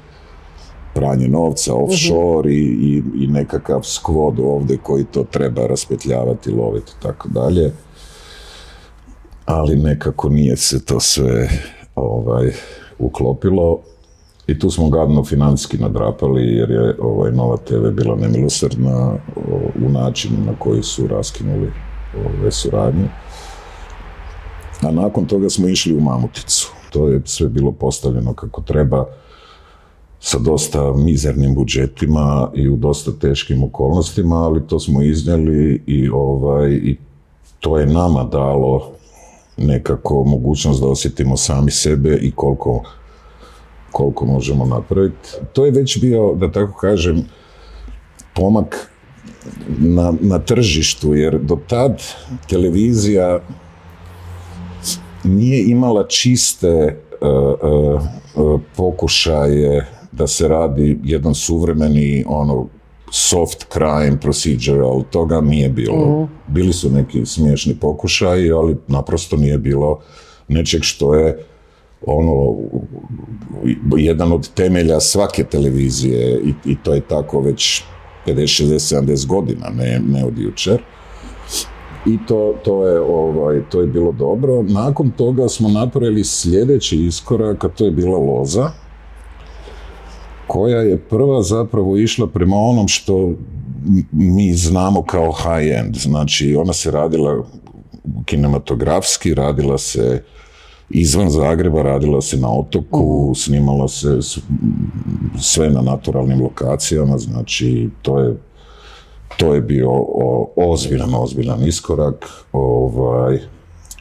pranje 0.94 1.28
novca, 1.28 1.74
offshore 1.74 2.52
i, 2.52 2.64
i, 2.64 3.02
i 3.24 3.26
nekakav 3.26 3.80
skvod 3.82 4.40
ovdje 4.40 4.76
koji 4.82 5.04
to 5.04 5.24
treba 5.24 5.66
raspetljavati, 5.66 6.50
loviti 6.50 6.92
tako 7.02 7.28
dalje. 7.28 7.72
Ali 9.44 9.76
nekako 9.76 10.28
nije 10.28 10.56
se 10.56 10.84
to 10.84 11.00
sve 11.00 11.48
ovaj, 11.94 12.52
uklopilo 12.98 13.80
i 14.46 14.58
tu 14.58 14.70
smo 14.70 14.88
gadno 14.88 15.24
financijski 15.24 15.78
nadrapali 15.78 16.42
jer 16.42 16.70
je 16.70 16.96
ovaj, 17.00 17.32
Nova 17.32 17.56
TV 17.56 17.90
bila 17.92 18.16
nemilosrdna 18.16 19.14
u 19.86 19.88
načinu 19.88 20.36
na 20.46 20.52
koji 20.58 20.82
su 20.82 21.06
raskinuli 21.06 21.72
ove 22.40 22.50
suradnje. 22.50 23.08
A 24.82 24.90
nakon 24.90 25.26
toga 25.26 25.50
smo 25.50 25.68
išli 25.68 25.96
u 25.96 26.00
Mamuticu. 26.00 26.72
To 26.90 27.08
je 27.08 27.22
sve 27.24 27.48
bilo 27.48 27.72
postavljeno 27.72 28.34
kako 28.34 28.62
treba 28.62 29.06
sa 30.20 30.38
dosta 30.38 30.92
mizernim 30.92 31.54
budžetima 31.54 32.50
i 32.54 32.68
u 32.68 32.76
dosta 32.76 33.12
teškim 33.12 33.62
okolnostima, 33.62 34.36
ali 34.36 34.66
to 34.66 34.80
smo 34.80 35.02
iznijeli 35.02 35.82
i, 35.86 36.08
ovaj, 36.08 36.70
i 36.72 36.96
to 37.60 37.78
je 37.78 37.86
nama 37.86 38.24
dalo 38.24 38.90
nekako 39.56 40.24
mogućnost 40.24 40.80
da 40.80 40.86
osjetimo 40.86 41.36
sami 41.36 41.70
sebe 41.70 42.18
i 42.22 42.30
koliko, 42.30 42.82
koliko 43.92 44.26
možemo 44.26 44.64
napraviti. 44.64 45.28
To 45.52 45.64
je 45.64 45.70
već 45.70 46.00
bio, 46.00 46.34
da 46.34 46.52
tako 46.52 46.78
kažem, 46.78 47.24
pomak 48.34 48.90
na, 49.78 50.12
na 50.20 50.38
tržištu, 50.38 51.14
jer 51.14 51.38
do 51.38 51.58
tad 51.66 52.02
televizija 52.48 53.40
nije 55.24 55.64
imala 55.64 56.06
čiste 56.06 56.96
uh, 57.20 58.00
uh, 58.34 58.60
pokušaje 58.76 59.86
da 60.12 60.26
se 60.26 60.48
radi 60.48 60.98
jedan 61.04 61.34
suvremeni 61.34 62.24
ono 62.26 62.66
soft 63.12 63.66
crime 63.72 64.20
procedural, 64.20 65.02
toga 65.10 65.40
nije 65.40 65.68
bilo. 65.68 66.22
Mhm. 66.22 66.32
Bili 66.46 66.72
su 66.72 66.90
neki 66.90 67.26
smiješni 67.26 67.74
pokušaji, 67.74 68.52
ali 68.52 68.76
naprosto 68.88 69.36
nije 69.36 69.58
bilo 69.58 70.00
nečeg 70.48 70.82
što 70.82 71.14
je 71.14 71.44
ono 72.06 72.56
jedan 73.96 74.32
od 74.32 74.54
temelja 74.54 75.00
svake 75.00 75.44
televizije 75.44 76.40
i, 76.44 76.70
i 76.70 76.76
to 76.82 76.94
je 76.94 77.00
tako 77.00 77.40
već 77.40 77.82
50, 78.26 78.64
60, 78.64 79.00
70 79.00 79.26
godina, 79.26 79.68
ne, 79.68 80.00
ne 80.08 80.24
od 80.24 80.38
jučer. 80.38 80.82
I 82.06 82.18
to, 82.28 82.54
to, 82.64 82.86
je, 82.88 83.00
ovaj, 83.00 83.62
to 83.70 83.80
je 83.80 83.86
bilo 83.86 84.12
dobro. 84.12 84.62
Nakon 84.62 85.10
toga 85.10 85.48
smo 85.48 85.68
napravili 85.68 86.24
sljedeći 86.24 87.06
iskorak, 87.06 87.64
a 87.64 87.68
to 87.68 87.84
je 87.84 87.90
bila 87.90 88.18
loza 88.18 88.70
koja 90.46 90.80
je 90.80 90.98
prva 90.98 91.42
zapravo 91.42 91.96
išla 91.96 92.26
prema 92.26 92.56
onom 92.56 92.88
što 92.88 93.30
mi 94.12 94.52
znamo 94.52 95.02
kao 95.02 95.32
high-end. 95.32 95.96
Znači, 95.96 96.56
ona 96.56 96.72
se 96.72 96.90
radila 96.90 97.44
kinematografski, 98.24 99.34
radila 99.34 99.78
se 99.78 100.22
izvan 100.90 101.30
Zagreba, 101.30 101.82
radila 101.82 102.20
se 102.20 102.36
na 102.36 102.52
otoku, 102.52 103.24
mhm. 103.24 103.34
snimala 103.34 103.88
se 103.88 104.18
sve 105.40 105.70
na 105.70 105.82
naturalnim 105.82 106.42
lokacijama, 106.42 107.18
znači 107.18 107.88
to 108.02 108.18
je 108.18 108.36
to 109.36 109.54
je 109.54 109.60
bio 109.60 109.90
ozbiljan, 110.56 111.14
ozbiljan 111.14 111.68
iskorak. 111.68 112.26
Ovaj, 112.52 113.38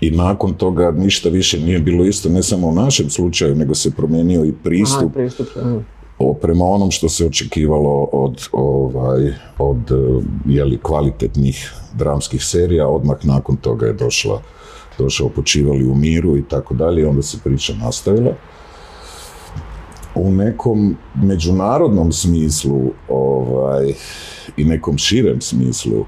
I 0.01 0.11
nakon 0.11 0.53
toga 0.53 0.91
ništa 0.91 1.29
više 1.29 1.59
nije 1.59 1.79
bilo 1.79 2.05
isto, 2.05 2.29
ne 2.29 2.43
samo 2.43 2.67
u 2.67 2.73
našem 2.73 3.09
slučaju, 3.09 3.55
nego 3.55 3.75
se 3.75 3.91
promijenio 3.91 4.45
i 4.45 4.53
pristup. 4.63 5.01
Aha, 5.01 5.13
pristup 5.13 5.47
prema 6.41 6.65
onom 6.65 6.91
što 6.91 7.09
se 7.09 7.25
očekivalo 7.25 8.09
od, 8.11 8.47
ovaj, 8.51 9.33
od 9.57 9.91
jeli, 10.45 10.79
kvalitetnih 10.81 11.73
dramskih 11.93 12.43
serija, 12.43 12.87
odmah 12.87 13.17
nakon 13.23 13.55
toga 13.55 13.85
je 13.85 13.93
došla, 13.93 14.41
došao 14.99 15.29
počivali 15.29 15.85
u 15.85 15.95
miru 15.95 16.37
i 16.37 16.43
tako 16.43 16.73
dalje, 16.73 17.07
onda 17.07 17.21
se 17.21 17.37
priča 17.43 17.73
nastavila. 17.73 18.31
U 20.15 20.31
nekom 20.31 20.95
međunarodnom 21.15 22.11
smislu 22.11 22.91
ovaj, 23.09 23.93
i 24.57 24.65
nekom 24.65 24.97
širem 24.97 25.41
smislu 25.41 26.05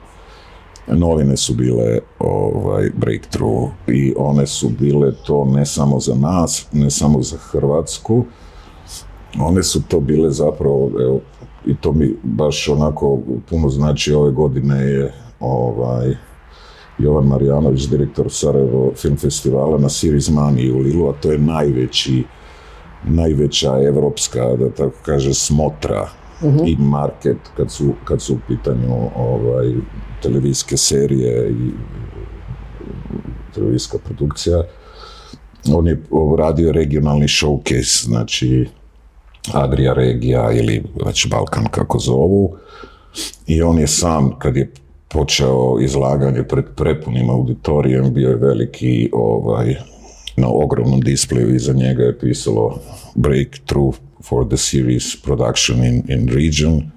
novine 0.88 1.38
su 1.38 1.53
bile 1.53 2.00
ovaj, 2.19 2.89
breakthrough 2.98 3.69
i 3.88 4.13
one 4.17 4.48
su 4.48 4.69
bile 4.79 5.12
to 5.25 5.45
ne 5.45 5.65
samo 5.65 6.00
za 6.00 6.15
nas, 6.15 6.67
ne 6.71 6.89
samo 6.89 7.21
za 7.21 7.38
Hrvatsku, 7.38 8.25
one 9.39 9.63
su 9.63 9.81
to 9.88 10.00
bile 10.00 10.31
zapravo, 10.31 10.91
evo, 11.00 11.19
i 11.65 11.75
to 11.75 11.91
mi 11.91 12.15
baš 12.24 12.67
onako 12.67 13.19
puno 13.50 13.69
znači 13.69 14.13
ove 14.13 14.31
godine 14.31 14.83
je 14.83 15.13
ovaj, 15.39 16.15
Jovan 17.01 17.27
Marjanović, 17.27 17.88
direktor 17.88 18.25
Sarajevo 18.29 18.91
film 18.96 19.17
festivala 19.17 19.77
na 19.77 19.89
Series 19.89 20.29
Money 20.29 20.72
u 20.74 20.79
Lilu, 20.79 21.10
a 21.10 21.13
to 21.22 21.31
je 21.31 21.38
najveći, 21.38 22.24
najveća 23.03 23.81
evropska, 23.88 24.55
da 24.55 24.70
tako 24.70 24.98
kaže, 25.05 25.34
smotra 25.34 26.01
uh 26.43 26.67
i 26.67 26.75
market 26.79 27.38
kad 27.58 27.72
su, 27.72 27.93
kad 28.03 28.22
su 28.22 28.34
u 28.34 28.39
pitanju 28.48 29.10
ovaj, 29.15 29.74
televizijske 30.22 30.77
serije 30.77 31.50
i 31.50 31.72
televizijska 33.53 33.98
produkcija. 33.98 34.63
On 35.74 35.88
je 35.88 36.03
radio 36.38 36.72
regionalni 36.72 37.27
showcase, 37.27 38.05
znači 38.05 38.67
Adria 39.53 39.93
regija 39.93 40.51
ili 40.51 40.84
već 41.05 41.27
Balkan 41.29 41.65
kako 41.72 42.00
zovu. 42.00 42.55
I 43.48 43.62
on 43.62 43.79
je 43.79 43.88
sam, 43.88 44.39
kad 44.39 44.58
je 44.58 44.72
počeo 45.13 45.77
izlaganje 45.82 46.44
pred 46.44 46.65
prepunim 46.75 47.30
auditorijem, 47.30 48.13
bio 48.13 48.30
je 48.30 48.36
veliki 48.36 49.10
ovaj, 49.13 49.75
na 50.38 50.48
ogromnom 50.50 51.01
displeju 51.01 51.56
iza 51.56 51.74
njega 51.74 52.03
je 52.03 52.20
pisalo 52.20 52.80
Breakthrough 53.15 53.96
for 54.24 54.48
the 54.48 54.58
series 54.58 55.22
production 55.24 55.84
in, 55.84 56.03
in 56.08 56.30
region 56.30 56.91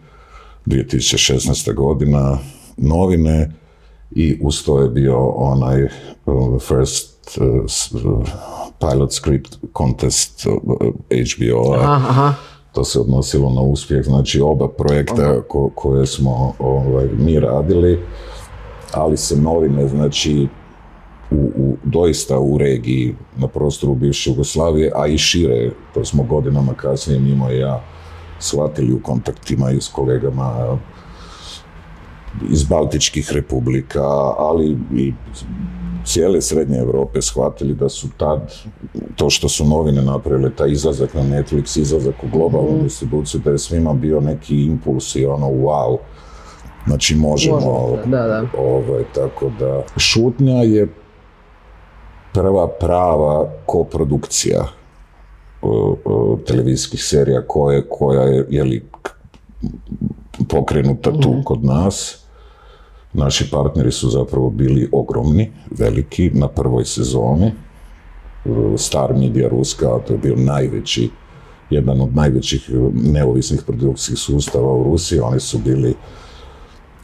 2016. 0.66 1.74
godina 1.74 2.38
novine 2.76 3.50
i 4.10 4.38
uz 4.42 4.64
to 4.64 4.82
je 4.82 4.88
bio 4.88 5.28
onaj 5.28 5.82
uh, 5.82 6.62
first 6.62 7.38
uh, 7.40 8.28
pilot 8.80 9.12
script 9.12 9.58
contest 9.76 10.46
HBO-a. 11.10 12.34
To 12.74 12.84
se 12.84 13.00
odnosilo 13.00 13.50
na 13.50 13.60
uspjeh, 13.60 14.04
znači 14.04 14.40
oba 14.40 14.68
projekta 14.68 15.42
ko, 15.48 15.70
koje 15.74 16.06
smo 16.06 16.54
ovaj, 16.58 17.08
mi 17.18 17.40
radili, 17.40 18.00
ali 18.92 19.16
se 19.16 19.36
novine, 19.36 19.88
znači 19.88 20.48
u, 21.30 21.50
u, 21.56 21.76
doista 21.84 22.38
u 22.38 22.58
regiji 22.58 23.14
na 23.36 23.48
prostoru 23.48 23.94
bivše 23.94 24.30
Jugoslavije, 24.30 24.92
a 24.94 25.06
i 25.06 25.18
šire, 25.18 25.70
to 25.94 26.04
smo 26.04 26.22
godinama 26.22 26.74
kasnije 26.74 27.20
mimo 27.20 27.50
i 27.50 27.58
ja 27.58 27.84
shvatili 28.38 28.92
u 28.92 29.02
kontaktima 29.02 29.70
i 29.70 29.80
s 29.80 29.88
kolegama 29.88 30.78
iz 32.50 32.64
Baltičkih 32.64 33.32
republika, 33.32 34.02
ali 34.38 34.76
i 34.94 35.12
cijele 36.04 36.40
srednje 36.40 36.78
Europe 36.78 37.22
shvatili 37.22 37.74
da 37.74 37.88
su 37.88 38.08
tad, 38.16 38.52
to 39.16 39.30
što 39.30 39.48
su 39.48 39.64
novine 39.64 40.02
napravile, 40.02 40.50
taj 40.56 40.70
izlazak 40.70 41.14
na 41.14 41.22
Netflix, 41.22 41.80
izlazak 41.80 42.14
u 42.24 42.26
globalnu 42.32 42.78
mm. 42.78 42.82
distribuciju, 42.82 43.40
da 43.44 43.50
je 43.50 43.58
svima 43.58 43.92
bio 43.92 44.20
neki 44.20 44.64
impuls 44.64 45.16
i 45.16 45.26
ono 45.26 45.46
wow, 45.46 45.96
znači 46.86 47.14
možemo, 47.14 47.98
da, 48.06 48.22
da. 48.22 48.44
Ovaj, 48.58 49.04
tako 49.14 49.50
da. 49.58 49.82
Šutnja 49.96 50.62
je 50.62 50.88
prva 52.32 52.68
prava 52.68 53.50
koprodukcija 53.66 54.64
televizijskih 56.46 57.04
serija 57.04 57.42
koje, 57.46 57.88
koja 57.88 58.22
je 58.22 58.46
jeli, 58.50 58.84
pokrenuta 60.48 61.12
tu 61.12 61.30
mhm. 61.30 61.42
kod 61.44 61.64
nas 61.64 62.23
Naši 63.14 63.50
partneri 63.50 63.92
su 63.92 64.10
zapravo 64.10 64.50
bili 64.50 64.88
ogromni, 64.92 65.50
veliki 65.70 66.30
na 66.30 66.48
prvoj 66.48 66.84
sezoni. 66.84 67.52
Star 68.76 69.14
Media 69.16 69.48
Ruska, 69.48 69.98
to 70.06 70.12
je 70.12 70.18
bio 70.18 70.36
najveći, 70.36 71.10
jedan 71.70 72.00
od 72.00 72.16
najvećih 72.16 72.70
neovisnih 72.94 73.62
produkcijskih 73.66 74.18
sustava 74.18 74.72
u 74.72 74.84
Rusiji. 74.84 75.20
Oni 75.20 75.40
su 75.40 75.58
bili 75.58 75.94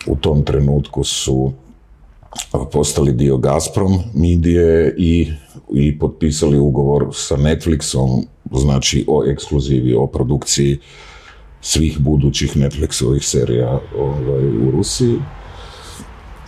u 0.07 0.17
tom 0.17 0.43
trenutku 0.43 1.05
su 1.05 1.53
postali 2.73 3.13
dio 3.13 3.37
Gazprom 3.37 3.99
medije 4.15 4.95
i, 4.99 5.33
i 5.75 5.99
potpisali 5.99 6.59
ugovor 6.59 7.07
sa 7.13 7.37
Netflixom, 7.37 8.23
znači 8.53 9.05
o 9.09 9.25
ekskluzivi, 9.27 9.95
o 9.95 10.07
produkciji 10.07 10.79
svih 11.61 11.99
budućih 11.99 12.57
Netflixovih 12.57 13.23
serija 13.23 13.81
ovaj, 13.99 14.47
u 14.47 14.71
Rusiji. 14.71 15.19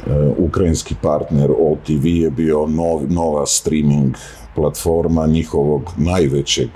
E, 0.06 0.28
ukrajinski 0.38 0.94
partner 1.02 1.50
OTV 1.50 2.06
je 2.06 2.30
bio 2.30 2.66
nova 3.08 3.46
streaming 3.46 4.14
platforma 4.54 5.26
njihovog 5.26 5.90
najvećeg 5.96 6.68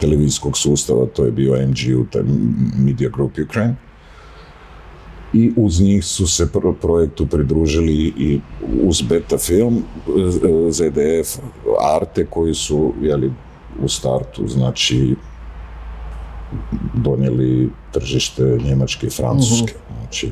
televizijskog 0.00 0.58
sustava, 0.58 1.06
to 1.06 1.24
je 1.24 1.30
bio 1.30 1.66
MGU, 1.66 2.04
taj 2.10 2.22
Media 2.78 3.08
Group 3.08 3.32
Ukraine. 3.48 3.76
I 5.32 5.52
uz 5.56 5.80
njih 5.80 6.04
su 6.04 6.26
se 6.26 6.48
projektu 6.80 7.26
pridružili 7.26 8.12
i 8.18 8.40
uz 8.82 9.02
Beta 9.02 9.38
Film, 9.38 9.76
e, 9.76 9.82
ZDF, 10.70 11.38
Arte, 12.00 12.26
koji 12.26 12.54
su 12.54 12.92
jeli, 13.02 13.32
u 13.82 13.88
startu, 13.88 14.48
znači 14.48 15.16
donijeli 16.94 17.70
tržište 17.92 18.58
Njemačke 18.64 19.06
i 19.06 19.10
Francuske. 19.10 19.74
Mhm. 19.88 20.00
Znači, 20.00 20.30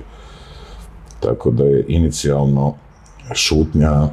tako 1.25 1.51
da 1.51 1.65
je 1.65 1.85
inicijalno 1.89 2.75
šutnja 3.35 4.09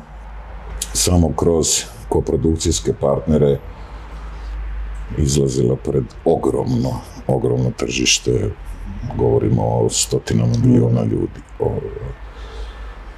samo 0.93 1.33
kroz 1.35 1.67
koprodukcijske 2.09 2.93
partnere 2.93 3.59
izlazila 5.17 5.75
pred 5.75 6.03
ogromno, 6.25 6.93
ogromno 7.27 7.71
tržište. 7.77 8.51
Govorimo 9.17 9.63
o 9.63 9.89
stotinama 9.89 10.53
milijuna 10.63 11.03
ljudi. 11.03 11.41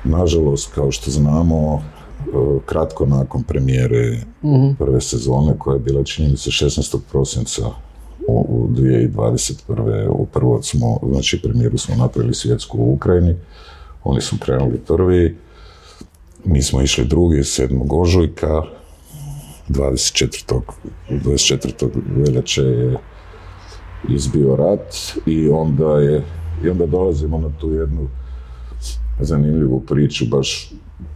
nažalost, 0.04 0.74
kao 0.74 0.92
što 0.92 1.12
znamo, 1.12 1.76
e, 1.76 1.82
kratko 2.66 3.06
nakon 3.06 3.44
premijere 3.44 4.18
prve 4.80 5.02
sezone, 5.02 5.58
koja 5.58 5.74
je 5.74 5.80
bila 5.80 6.04
činjenica 6.04 6.52
se 6.52 6.66
16. 6.66 7.00
prosinca 7.12 7.62
u 8.28 8.46
u 8.50 8.68
2021. 8.68 10.08
U 10.10 10.26
prvo 10.26 10.62
smo, 10.62 11.00
znači 11.12 11.42
premijeru 11.42 11.78
smo 11.78 11.96
napravili 11.96 12.34
svjetsku 12.34 12.78
u 12.78 12.94
Ukrajini, 12.94 13.36
oni 14.04 14.22
su 14.22 14.38
krenuli 14.40 14.78
prvi, 14.88 15.38
mi 16.46 16.62
smo 16.62 16.82
išli 16.82 17.06
drugi, 17.06 17.38
7. 17.38 17.88
ožujka, 17.90 18.64
24. 19.70 20.62
24. 21.10 21.90
veljače 22.16 22.62
je 22.62 22.98
izbio 24.10 24.56
rat 24.56 24.96
i 25.26 25.50
onda 25.50 26.00
je 26.00 26.24
i 26.64 26.70
onda 26.70 26.86
dolazimo 26.86 27.38
na 27.38 27.50
tu 27.60 27.72
jednu 27.72 28.08
zanimljivu 29.20 29.80
priču, 29.80 30.26
baš 30.26 30.72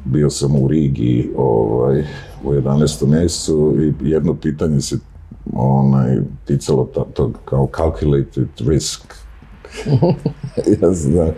bio 0.05 0.29
sam 0.29 0.55
u 0.55 0.67
Rigi 0.67 1.31
ovaj, 1.37 2.03
u 2.43 2.51
11. 2.53 3.07
mjesecu 3.07 3.75
i 3.79 4.09
jedno 4.09 4.35
pitanje 4.35 4.81
se 4.81 4.97
onaj, 5.53 6.17
ticalo 6.45 6.85
tog 7.13 7.39
kao 7.45 7.69
calculated 7.75 8.47
risk. 8.59 9.01
ja 10.81 10.93
znam, 10.93 11.31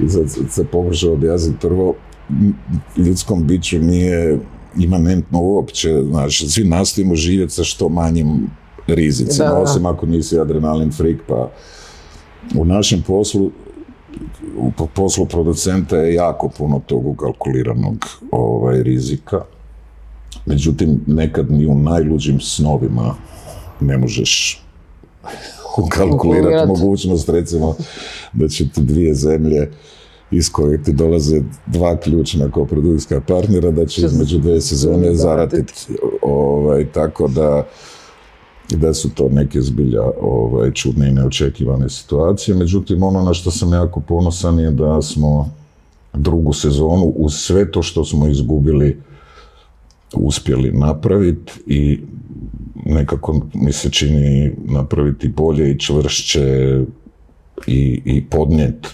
i 0.00 0.08
sad 0.08 0.50
se 0.50 0.64
pokušao 0.64 1.12
objasniti 1.12 1.58
prvo, 1.60 1.94
ljudskom 2.96 3.46
biću 3.46 3.78
nije 3.78 4.38
imanentno 4.76 5.40
uopće, 5.40 6.02
znači, 6.10 6.48
svi 6.48 6.64
nastojimo 6.64 7.14
živjeti 7.14 7.52
sa 7.52 7.64
što 7.64 7.88
manjim 7.88 8.50
rizicima, 8.86 9.48
Da, 9.48 9.54
da. 9.54 9.60
osim 9.60 9.86
ako 9.86 10.06
nisi 10.06 10.38
adrenalin 10.38 10.92
freak, 10.92 11.16
pa 11.28 11.50
u 12.56 12.64
našem 12.64 13.02
poslu 13.06 13.50
u 14.56 14.70
po- 14.76 14.86
poslu 14.86 15.26
producenta 15.26 15.96
je 15.96 16.14
jako 16.14 16.48
puno 16.48 16.80
tog 16.86 17.06
ukalkuliranog 17.06 18.04
ovaj, 18.30 18.82
rizika. 18.82 19.40
Međutim, 20.46 21.00
nekad 21.06 21.50
ni 21.50 21.66
u 21.66 21.74
najluđim 21.74 22.40
snovima 22.40 23.14
ne 23.80 23.98
možeš 23.98 24.62
ukalkulirati 25.86 26.68
mogućnost, 26.68 27.28
recimo, 27.28 27.76
da 28.32 28.48
će 28.48 28.68
ti 28.68 28.80
dvije 28.80 29.14
zemlje 29.14 29.70
iz 30.30 30.52
koje 30.52 30.82
ti 30.82 30.92
dolaze 30.92 31.40
dva 31.66 31.96
ključna 31.96 32.50
koprodukcijska 32.50 33.20
partnera, 33.20 33.70
da 33.70 33.86
će 33.86 34.06
između 34.06 34.38
dvije 34.38 34.60
sezone 34.60 35.14
zaratiti. 35.14 35.72
Ovaj, 36.22 36.86
tako 36.92 37.28
da, 37.28 37.66
da 38.70 38.94
su 38.94 39.10
to 39.14 39.28
neke 39.28 39.60
zbilja 39.60 40.02
ovaj, 40.20 40.72
čudne 40.72 41.08
i 41.08 41.12
neočekivane 41.12 41.88
situacije. 41.88 42.54
Međutim, 42.54 43.02
ono 43.02 43.22
na 43.22 43.34
što 43.34 43.50
sam 43.50 43.72
jako 43.72 44.00
ponosan 44.00 44.58
je 44.58 44.70
da 44.70 45.02
smo 45.02 45.50
drugu 46.12 46.52
sezonu 46.52 47.12
uz 47.16 47.34
sve 47.34 47.70
to 47.70 47.82
što 47.82 48.04
smo 48.04 48.28
izgubili 48.28 49.00
uspjeli 50.14 50.72
napraviti 50.72 51.52
i 51.66 52.00
nekako 52.88 53.40
mi 53.54 53.72
se 53.72 53.90
čini 53.90 54.52
napraviti 54.64 55.28
bolje 55.28 55.70
i 55.70 55.78
čvršće 55.78 56.78
i, 57.66 58.02
i 58.04 58.24
podnijet 58.24 58.86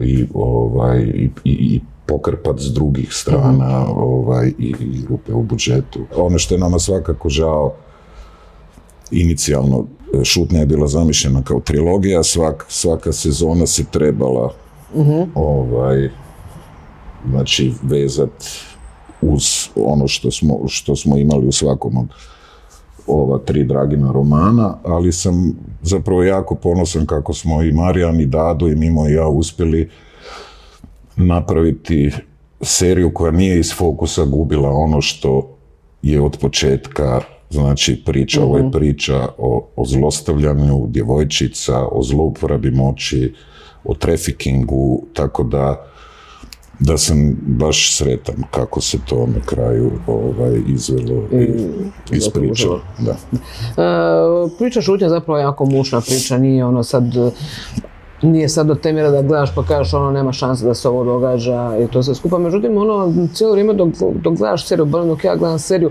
i, 0.00 0.26
ovaj, 0.34 1.00
i, 1.00 1.30
i, 1.44 1.52
i 1.52 1.80
pokrpat 2.06 2.60
s 2.60 2.72
drugih 2.74 3.08
strana 3.12 3.86
ovaj, 3.94 4.52
i, 4.58 4.74
i 4.80 5.06
rupe 5.08 5.32
u 5.32 5.42
budžetu. 5.42 6.06
Ono 6.16 6.38
što 6.38 6.54
je 6.54 6.58
nama 6.58 6.78
svakako 6.78 7.28
žao, 7.28 7.74
inicijalno 9.10 9.86
šutnja 10.24 10.58
je 10.60 10.66
bila 10.66 10.86
zamišljena 10.86 11.42
kao 11.42 11.60
trilogija, 11.60 12.22
svak, 12.22 12.66
svaka 12.68 13.12
sezona 13.12 13.66
se 13.66 13.84
trebala 13.90 14.52
ovaj, 15.34 16.10
znači 17.30 17.72
vezat 17.82 18.46
uz 19.20 19.68
ono 19.76 20.08
što 20.08 20.30
smo, 20.30 20.60
što 20.68 20.96
smo 20.96 21.16
imali 21.16 21.46
u 21.46 21.52
svakom 21.52 21.96
od 21.98 22.08
ova 23.06 23.38
tri 23.38 23.64
Dragina 23.64 24.12
romana, 24.12 24.76
ali 24.84 25.12
sam 25.12 25.52
zapravo 25.82 26.22
jako 26.22 26.54
ponosan 26.54 27.06
kako 27.06 27.34
smo 27.34 27.62
i 27.62 27.72
Marijan 27.72 28.20
i 28.20 28.26
Dado 28.26 28.68
i 28.68 28.76
Mimo 28.76 29.08
i 29.08 29.12
ja 29.12 29.28
uspjeli 29.28 29.90
napraviti 31.16 32.12
seriju 32.60 33.14
koja 33.14 33.32
nije 33.32 33.58
iz 33.58 33.74
fokusa 33.76 34.24
gubila 34.24 34.70
ono 34.70 35.00
što 35.00 35.56
je 36.02 36.20
od 36.20 36.38
početka 36.40 37.20
znači 37.50 38.02
priča, 38.06 38.42
ovo 38.42 38.58
je 38.58 38.70
priča 38.72 39.28
o, 39.38 39.68
o 39.76 39.84
zlostavljanju 39.84 40.86
djevojčica, 40.88 41.86
o 41.92 42.02
zlouporabi 42.02 42.70
moći, 42.70 43.34
o 43.84 43.94
trafikingu, 43.94 45.02
tako 45.14 45.42
da 45.42 45.86
da 46.80 46.98
sam 46.98 47.36
baš 47.40 47.96
sretan 47.96 48.34
kako 48.50 48.80
se 48.80 48.98
to 49.08 49.26
na 49.26 49.40
kraju 49.46 49.90
ovaj, 50.06 50.60
izvelo 50.68 51.22
i 51.32 52.16
ispričalo. 52.16 52.80
Da. 52.98 53.12
E, 53.12 54.58
priča 54.58 54.80
šutnja 54.80 55.08
zapravo 55.08 55.38
je 55.38 55.42
jako 55.42 55.64
mučna 55.64 56.00
priča, 56.00 56.38
nije 56.38 56.64
ono 56.64 56.82
sad 56.82 57.04
nije 58.22 58.48
sad 58.48 58.66
do 58.66 58.74
te 58.74 58.92
mjere 58.92 59.10
da 59.10 59.22
gledaš 59.22 59.54
pa 59.54 59.62
kažeš 59.62 59.94
ono 59.94 60.10
nema 60.10 60.32
šanse 60.32 60.64
da 60.64 60.74
se 60.74 60.88
ovo 60.88 61.04
događa 61.04 61.76
i 61.84 61.86
to 61.86 62.02
sve 62.02 62.14
skupa. 62.14 62.38
Međutim, 62.38 62.76
ono 62.76 63.14
cijelo 63.34 63.52
vrijeme 63.52 63.74
dok, 63.74 63.88
dok 64.22 64.34
gledaš 64.38 64.66
seriju, 64.66 64.86
barem 64.86 65.08
dok 65.08 65.24
ja 65.24 65.36
gledam 65.36 65.58
seriju, 65.58 65.90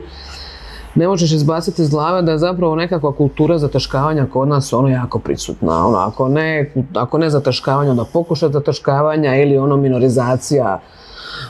ne 0.96 1.08
možeš 1.08 1.32
izbaciti 1.32 1.82
iz 1.82 1.90
glave 1.90 2.22
da 2.22 2.32
je 2.32 2.38
zapravo 2.38 2.76
nekakva 2.76 3.12
kultura 3.12 3.58
zataškavanja 3.58 4.26
kod 4.34 4.48
nas 4.48 4.74
ono 4.74 4.88
jako 4.88 5.20
prisutna. 5.20 5.88
Ono, 5.88 5.98
ako, 5.98 6.30
ne, 6.30 6.74
ako 6.94 7.18
ne 7.18 7.30
zataškavanja, 7.30 7.92
onda 7.92 8.06
pokušaj 8.14 8.50
zataškavanja 8.50 9.36
ili 9.36 9.58
ono 9.58 9.78
minorizacija 9.78 10.80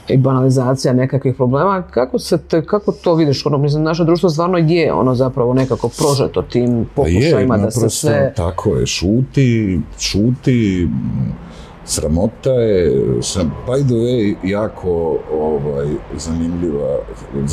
i 0.08 0.18
banalizacija 0.18 0.94
nekakvih 0.94 1.36
problema. 1.36 1.82
Kako, 1.82 2.20
se 2.20 2.38
te, 2.38 2.66
kako 2.66 2.92
to 2.92 3.16
vidiš? 3.16 3.46
Ono, 3.46 3.58
mislim, 3.58 3.84
naše 3.84 4.04
društvo 4.04 4.30
stvarno 4.30 4.58
je 4.58 4.94
ono 4.94 5.16
zapravo 5.16 5.54
nekako 5.54 5.90
prožeto 5.90 6.42
tim 6.42 6.86
Pa 6.96 7.08
je, 7.08 7.14
pokušajima 7.14 7.58
da 7.58 7.72
se 7.72 7.90
sve... 7.90 8.34
Tako 8.36 8.76
je, 8.76 8.86
šuti, 8.86 9.82
šuti, 10.00 10.90
sramota 11.90 12.52
je, 12.52 12.94
sam, 13.22 13.52
by 13.68 13.84
the 13.84 13.94
way, 13.94 14.36
jako 14.44 15.18
ovaj, 15.34 15.88
zanimljiva, 16.18 17.00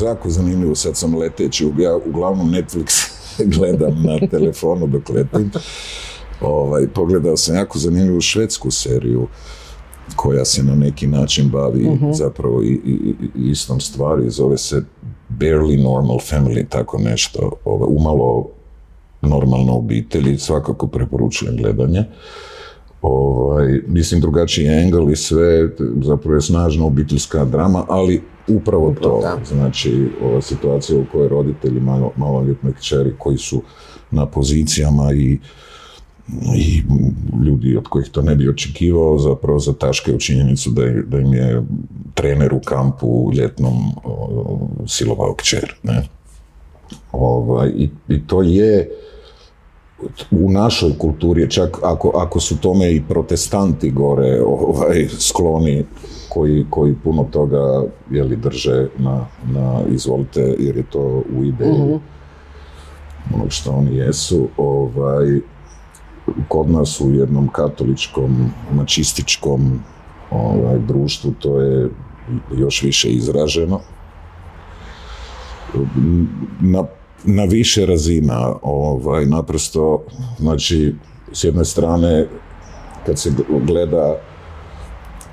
jako 0.05 0.31
zanimljivo, 0.31 0.75
sad 0.75 0.97
sam 0.97 1.19
leteći, 1.19 1.73
ja 1.79 1.97
uglavnom 1.97 2.51
Netflix 2.51 3.11
gledam 3.59 4.03
na 4.03 4.19
telefonu 4.31 4.87
dok 4.87 5.09
letim, 5.09 5.51
ovaj, 6.41 6.89
pogledao 6.89 7.37
sam 7.37 7.55
jako 7.57 7.79
zanimljivu 7.79 8.21
švedsku 8.21 8.71
seriju, 8.71 9.27
koja 10.17 10.45
se 10.45 10.63
na 10.63 10.75
neki 10.75 11.07
način 11.07 11.51
bavi 11.51 11.99
zapravo 12.13 12.63
i, 12.63 12.81
i, 12.85 13.15
i 13.35 13.51
istom 13.51 13.81
stvari, 13.81 14.31
zove 14.31 14.59
se 14.59 14.83
Barely 15.29 15.83
Normal 15.83 16.19
Family, 16.19 16.69
tako 16.69 16.99
nešto, 16.99 17.53
ovaj, 17.65 17.89
umalo 17.91 18.49
normalna 19.23 19.73
obitelj 19.73 20.33
i 20.33 20.39
svakako 20.39 20.87
preporučujem 20.87 21.57
gledanje. 21.57 22.05
Ovaj, 23.09 23.81
mislim 23.87 24.21
drugačiji 24.21 24.69
angle 24.69 25.13
i 25.13 25.17
sve, 25.17 25.69
zapravo 26.03 26.35
je 26.35 26.41
snažna 26.41 26.85
obiteljska 26.87 27.45
drama, 27.45 27.85
ali 27.89 28.23
upravo 28.49 28.95
to, 29.01 29.21
da. 29.23 29.39
znači 29.47 29.93
ova 30.23 30.43
situacija 30.43 30.99
u 30.99 31.05
kojoj 31.13 31.29
roditelji 31.29 31.81
malo, 31.81 32.11
maloljetne 32.17 32.73
kćeri 32.73 33.15
koji 33.19 33.39
su 33.39 33.63
na 34.11 34.27
pozicijama 34.27 35.13
i 35.13 35.39
i 36.57 36.83
ljudi 37.47 37.77
od 37.77 37.89
kojih 37.89 38.09
to 38.09 38.23
ne 38.23 38.37
bi 38.37 38.49
očekivao 38.49 39.19
zapravo 39.19 39.59
zataškaju 39.59 40.19
činjenicu 40.19 40.71
da, 40.71 40.83
je- 40.83 41.03
da 41.03 41.19
im 41.19 41.35
je 41.35 41.63
trener 42.15 42.55
u 42.55 42.61
kampu 42.61 43.31
ljetnom 43.35 43.73
o, 44.05 44.59
silovao 44.87 45.35
kćer. 45.35 45.75
Ne? 45.83 46.03
Ovaj, 47.13 47.69
i, 47.69 47.91
I 48.09 48.27
to 48.27 48.43
je 48.43 48.91
u 50.31 50.51
našoj 50.51 50.99
kulturi, 50.99 51.51
čak 51.51 51.79
ako, 51.83 52.13
ako 52.15 52.41
su 52.41 52.61
tome 52.61 52.95
i 52.95 53.03
protestanti 53.09 53.91
gore 53.91 54.43
ovaj, 54.47 55.09
skloni 55.19 55.85
koji, 56.29 56.67
koji 56.71 56.95
puno 57.05 57.25
toga 57.25 57.85
jeli, 58.11 58.37
drže 58.37 58.89
na, 58.99 59.27
na 59.53 59.81
izvolite 59.89 60.55
jer 60.59 60.77
je 60.77 60.83
to 60.83 61.23
u 61.39 61.45
ideji 61.45 61.99
onog 63.35 63.53
što 63.53 63.71
oni 63.71 63.97
jesu, 63.97 64.49
ovaj, 64.57 65.41
kod 66.49 66.71
nas 66.71 67.01
u 67.01 67.11
jednom 67.11 67.49
katoličkom, 67.49 68.51
mačističkom 68.73 69.81
ovaj, 70.31 70.79
društvu 70.79 71.33
to 71.39 71.61
je 71.61 71.91
još 72.57 72.83
više 72.83 73.09
izraženo. 73.09 73.81
Na, 76.61 76.85
na 77.27 77.45
više 77.45 77.87
razina, 77.87 78.55
ovaj, 78.63 79.27
naprosto, 79.27 80.03
znači, 80.39 80.95
s 81.33 81.45
jedne 81.45 81.65
strane, 81.65 82.27
kad 83.07 83.19
se 83.19 83.33
gleda 83.67 84.17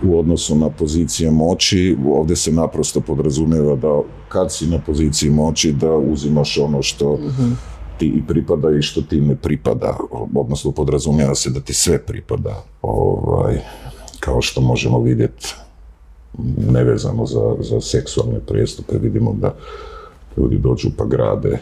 u 0.04 0.20
odnosu 0.20 0.56
na 0.56 0.70
pozicije 0.70 1.32
moći, 1.32 1.98
ovdje 2.08 2.36
se 2.36 2.52
naprosto 2.52 3.02
podrazumijeva 3.02 3.76
da 3.76 4.02
kad 4.28 4.54
si 4.54 4.68
na 4.68 4.80
poziciji 4.86 5.30
moći 5.30 5.72
da 5.72 5.96
uzimaš 5.96 6.58
ono 6.58 6.82
što 6.82 7.20
ti 7.98 8.06
i 8.08 8.28
pripada 8.28 8.72
i 8.72 8.82
što 8.82 9.02
ti 9.02 9.22
ne 9.22 9.36
pripada, 9.36 9.98
odnosno 10.36 10.72
podrazumijeva 10.72 11.36
se 11.36 11.50
da 11.50 11.60
ti 11.60 11.74
sve 11.74 12.06
pripada, 12.06 12.64
ovaj, 12.82 13.60
kao 14.20 14.42
što 14.42 14.62
možemo 14.62 15.00
vidjeti 15.02 15.56
nevezano 16.68 17.26
za, 17.26 17.56
za 17.60 17.82
seksualne 17.82 18.40
prijestupe. 18.40 18.98
Vidimo 18.98 19.34
da 19.34 19.56
ljudi 20.38 20.58
dođu 20.58 20.90
pa 20.98 21.06
grade, 21.06 21.60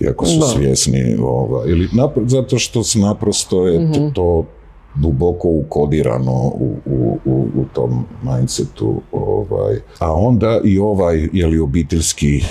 iako 0.00 0.26
su 0.26 0.40
svjesni, 0.42 1.16
ova, 1.20 1.66
ili 1.66 1.88
zato 2.26 2.58
što 2.58 2.84
se 2.84 2.98
naprosto 2.98 3.66
je 3.66 3.80
Mhm. 3.80 4.08
to 4.14 4.44
duboko 4.94 5.48
ukodirano 5.48 6.32
u, 6.32 6.76
u, 6.86 7.18
u, 7.24 7.46
u 7.56 7.64
tom 7.72 8.04
mindsetu. 8.22 9.00
Ovaj. 9.12 9.76
A 9.98 10.12
onda 10.14 10.60
i 10.64 10.78
ovaj, 10.78 11.28
je 11.32 11.46
li 11.46 11.58
obiteljski, 11.58 12.44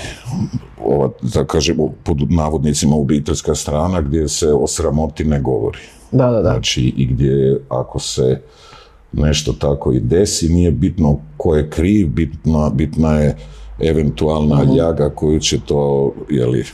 ova, 0.84 1.10
da 1.22 1.44
kažemo, 1.44 1.88
pod 2.04 2.32
navodnicima 2.32 2.96
obiteljska 2.96 3.54
strana 3.54 4.00
gdje 4.00 4.28
se 4.28 4.52
o 4.52 4.66
sramoti 4.66 5.24
ne 5.24 5.40
govori. 5.40 5.78
Da, 6.12 6.30
da, 6.30 6.42
da. 6.42 6.50
Znači, 6.50 6.94
i 6.96 7.06
gdje 7.06 7.60
ako 7.68 7.98
se 7.98 8.40
nešto 9.12 9.52
tako 9.52 9.92
i 9.92 10.00
desi, 10.00 10.48
nije 10.48 10.70
bitno 10.70 11.18
ko 11.36 11.54
je 11.56 11.70
kriv, 11.70 12.08
bitna, 12.08 12.70
bitna 12.70 13.12
je 13.18 13.36
eventualna 13.80 14.62
Mhm. 14.62 14.74
ljaga 14.74 15.10
koju 15.10 15.40
će 15.40 15.60
to, 15.60 16.12
jeli, 16.30 16.64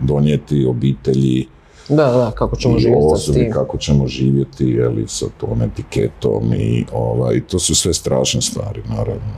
donijeti 0.00 0.66
obitelji, 0.66 1.46
Da, 1.88 1.96
da, 2.06 2.30
kako 2.30 2.56
ćemo 2.56 2.76
i 2.76 2.80
živjeti 2.80 3.04
osobi, 3.04 3.38
tim. 3.38 3.52
kako 3.52 3.78
ćemo 3.78 4.06
živjeti, 4.06 4.64
jeli, 4.66 5.04
sa 5.08 5.26
tom 5.38 5.62
etiketom 5.62 6.52
i 6.52 6.84
ovaj, 6.94 7.40
to 7.40 7.58
su 7.58 7.74
sve 7.74 7.94
strašne 7.94 8.42
stvari, 8.42 8.82
naravno, 8.88 9.32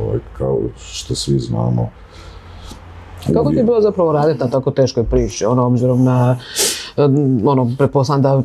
ovaj, 0.00 0.18
kao 0.38 0.58
što 0.78 1.14
svi 1.14 1.38
znamo. 1.38 1.90
Kako 3.32 3.50
ti 3.50 3.56
je 3.56 3.64
bilo 3.64 3.80
zapravo 3.80 4.12
raditi 4.12 4.40
na 4.40 4.50
tako 4.50 4.70
teškoj 4.70 5.04
priči, 5.04 5.44
ono, 5.44 5.66
obzirom 5.66 6.04
na, 6.04 6.38
ono, 7.44 7.70
pretpostavljam 7.78 8.22
da 8.22 8.42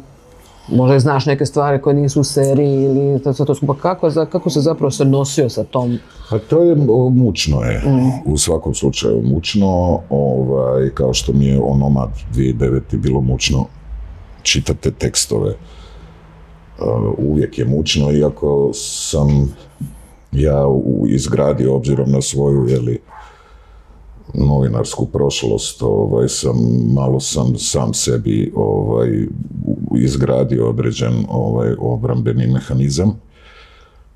možda 0.68 0.96
i 0.96 1.00
znaš 1.00 1.26
neke 1.26 1.46
stvari 1.46 1.82
koje 1.82 1.94
nisu 1.96 2.22
u 2.22 2.24
seriji 2.24 2.84
ili 2.84 3.20
to, 3.20 3.34
sve 3.34 3.46
to 3.46 3.56
skupa. 3.56 3.76
Kako, 3.76 4.10
za- 4.10 4.26
kako 4.26 4.50
se 4.50 4.62
zapravo 4.62 4.92
se 4.92 5.06
nosio 5.06 5.50
sa 5.50 5.64
tom? 5.64 5.98
Pa 6.30 6.40
to 6.40 6.64
je 6.64 6.76
mučno 7.12 7.62
je, 7.62 7.82
u 8.26 8.38
svakom 8.38 8.74
slučaju 8.74 9.22
mučno, 9.24 9.68
ovaj, 10.10 10.90
kao 10.90 11.14
što 11.14 11.34
mi 11.34 11.46
je 11.46 11.60
Onomad 11.62 12.10
2009. 12.34 12.98
bilo 12.98 13.22
mučno 13.22 13.66
čitati 14.44 14.92
tekstove. 14.92 15.54
Uh, 16.80 16.86
uvijek 17.20 17.60
je 17.60 17.66
mučno, 17.66 18.12
iako 18.12 18.70
sam 18.74 19.56
ja 20.32 20.68
u, 20.68 21.06
izgradio, 21.08 21.76
obzirom 21.76 22.12
na 22.12 22.22
svoju, 22.22 22.68
jeli, 22.68 23.00
novinarsku 24.38 25.06
prošlost, 25.06 25.82
ovaj, 25.82 26.30
sam, 26.30 26.56
malo 26.94 27.20
sam 27.20 27.58
sam 27.58 27.94
sebi 27.94 28.54
ovaj, 28.56 29.28
izgradio 29.98 30.70
određen 30.70 31.26
ovaj, 31.30 31.76
obrambeni 31.80 32.48
mehanizam 32.48 33.20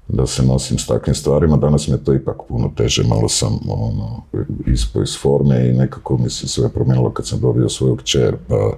da 0.08 0.28
se 0.28 0.44
nosim 0.44 0.78
s 0.78 0.88
takvim 0.88 1.16
stvarima. 1.16 1.58
Danas 1.58 1.88
mi 1.88 1.94
je 1.94 2.04
to 2.04 2.14
ipak 2.14 2.38
puno 2.48 2.72
teže, 2.78 3.04
malo 3.04 3.30
sam 3.30 3.60
ono, 3.70 4.22
ispao 4.68 5.04
iz 5.04 5.18
forme 5.22 5.70
i 5.70 5.74
nekako 5.74 6.18
mi 6.18 6.30
se 6.30 6.48
sve 6.48 6.70
promijenilo 6.70 7.12
kad 7.12 7.28
sam 7.28 7.40
dobio 7.40 7.70
svoju 7.70 7.96
kćer, 7.96 8.36
pa 8.48 8.72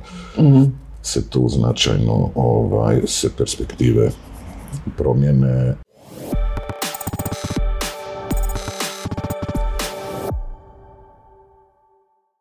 se 1.01 1.29
tu 1.29 1.49
značajno 1.49 2.29
ovaj, 2.35 3.01
se 3.05 3.29
perspektive 3.37 4.11
promjene. 4.97 5.75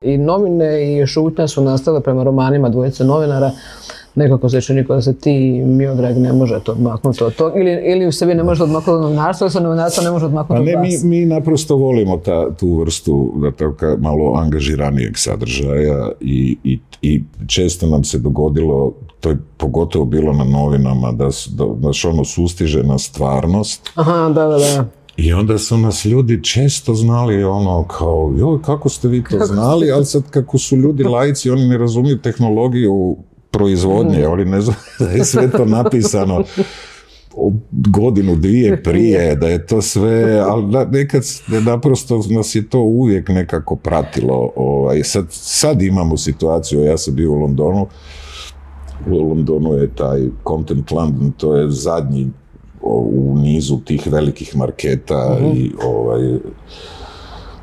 I 0.04 0.18
novine 0.18 1.00
i 1.02 1.06
šutnja 1.06 1.48
su 1.48 1.64
nastale 1.64 2.00
prema 2.00 2.22
romanima 2.22 2.68
dvojice 2.68 3.04
novinara. 3.04 3.50
Nekako 4.14 4.48
se 4.48 4.60
čini 4.60 4.86
kao 4.86 4.96
da 4.96 5.02
se 5.02 5.16
ti 5.16 5.62
Miodrag 5.66 6.16
ne 6.16 6.32
možete 6.32 6.70
odmaknuti 6.70 7.24
od 7.24 7.34
toga. 7.34 7.60
Ili, 7.60 7.82
ili 7.84 8.12
se 8.12 8.26
vi 8.26 8.34
ne 8.34 8.42
možete 8.42 8.64
odmaknuti 8.64 8.90
od 8.90 9.02
novinarstva, 9.02 9.44
ili 9.44 9.52
se 9.52 9.60
novinarstvo 9.60 10.04
ne 10.04 10.10
može 10.10 10.26
odmaknuti 10.26 10.56
Pa 10.56 10.60
od 10.60 10.66
ne, 10.66 10.76
vas. 10.76 11.02
mi, 11.02 11.08
mi 11.08 11.26
naprosto 11.26 11.76
volimo 11.76 12.16
ta, 12.16 12.54
tu 12.54 12.78
vrstu 12.78 13.32
da 13.36 13.50
tako 13.50 13.96
malo 13.98 14.34
angažiranijeg 14.36 15.16
sadržaja 15.16 16.10
i, 16.20 16.56
i, 16.64 16.78
i 17.02 17.22
često 17.46 17.86
nam 17.86 18.04
se 18.04 18.18
dogodilo, 18.18 18.92
to 19.20 19.30
je 19.30 19.38
pogotovo 19.56 20.04
bilo 20.04 20.32
na 20.32 20.44
novinama, 20.44 21.12
da, 21.12 21.28
da, 21.50 21.64
da 21.64 21.90
ono 22.08 22.24
sustiže 22.24 22.82
na 22.82 22.98
stvarnost 22.98 23.90
Aha, 23.94 24.32
da, 24.34 24.46
da, 24.46 24.58
da. 24.58 24.84
I 25.16 25.32
onda 25.32 25.58
su 25.58 25.78
nas 25.78 26.04
ljudi 26.04 26.44
često 26.44 26.94
znali 26.94 27.44
ono 27.44 27.84
kao, 27.88 28.34
joj, 28.38 28.62
kako 28.62 28.88
ste 28.88 29.08
vi 29.08 29.24
to 29.24 29.46
znali, 29.46 29.90
ali 29.90 30.04
sad 30.04 30.30
kako 30.30 30.58
su 30.58 30.76
ljudi 30.76 31.04
laici, 31.14 31.50
oni 31.50 31.68
ne 31.68 31.78
razumiju 31.78 32.18
tehnologiju 32.18 33.16
proizvodnje, 33.50 34.26
oni 34.26 34.44
ne 34.44 34.60
znaju 34.60 34.78
da 34.98 35.10
je 35.10 35.24
sve 35.24 35.50
to 35.50 35.64
napisano 35.64 36.44
godinu, 37.70 38.36
dvije 38.36 38.82
prije, 38.84 39.36
da 39.36 39.48
je 39.48 39.66
to 39.66 39.82
sve, 39.82 40.38
ali 40.38 40.86
nekad 40.90 41.22
naprosto 41.64 42.20
nas 42.30 42.54
je 42.54 42.68
to 42.68 42.80
uvijek 42.80 43.28
nekako 43.28 43.76
pratilo. 43.76 44.50
Ovaj, 44.56 45.04
sad, 45.04 45.26
sad 45.30 45.82
imamo 45.82 46.16
situaciju, 46.16 46.84
ja 46.84 46.98
sam 46.98 47.14
bio 47.14 47.32
u 47.32 47.34
Londonu, 47.34 47.86
u 49.06 49.28
Londonu 49.28 49.72
je 49.74 49.94
taj 49.94 50.20
Content 50.48 50.90
London, 50.90 51.32
to 51.32 51.56
je 51.56 51.70
zadnji 51.70 52.30
u 52.82 53.38
nizu 53.38 53.80
tih 53.84 54.06
velikih 54.06 54.56
marketa 54.56 55.38
i 55.54 55.72
ovaj, 55.84 56.38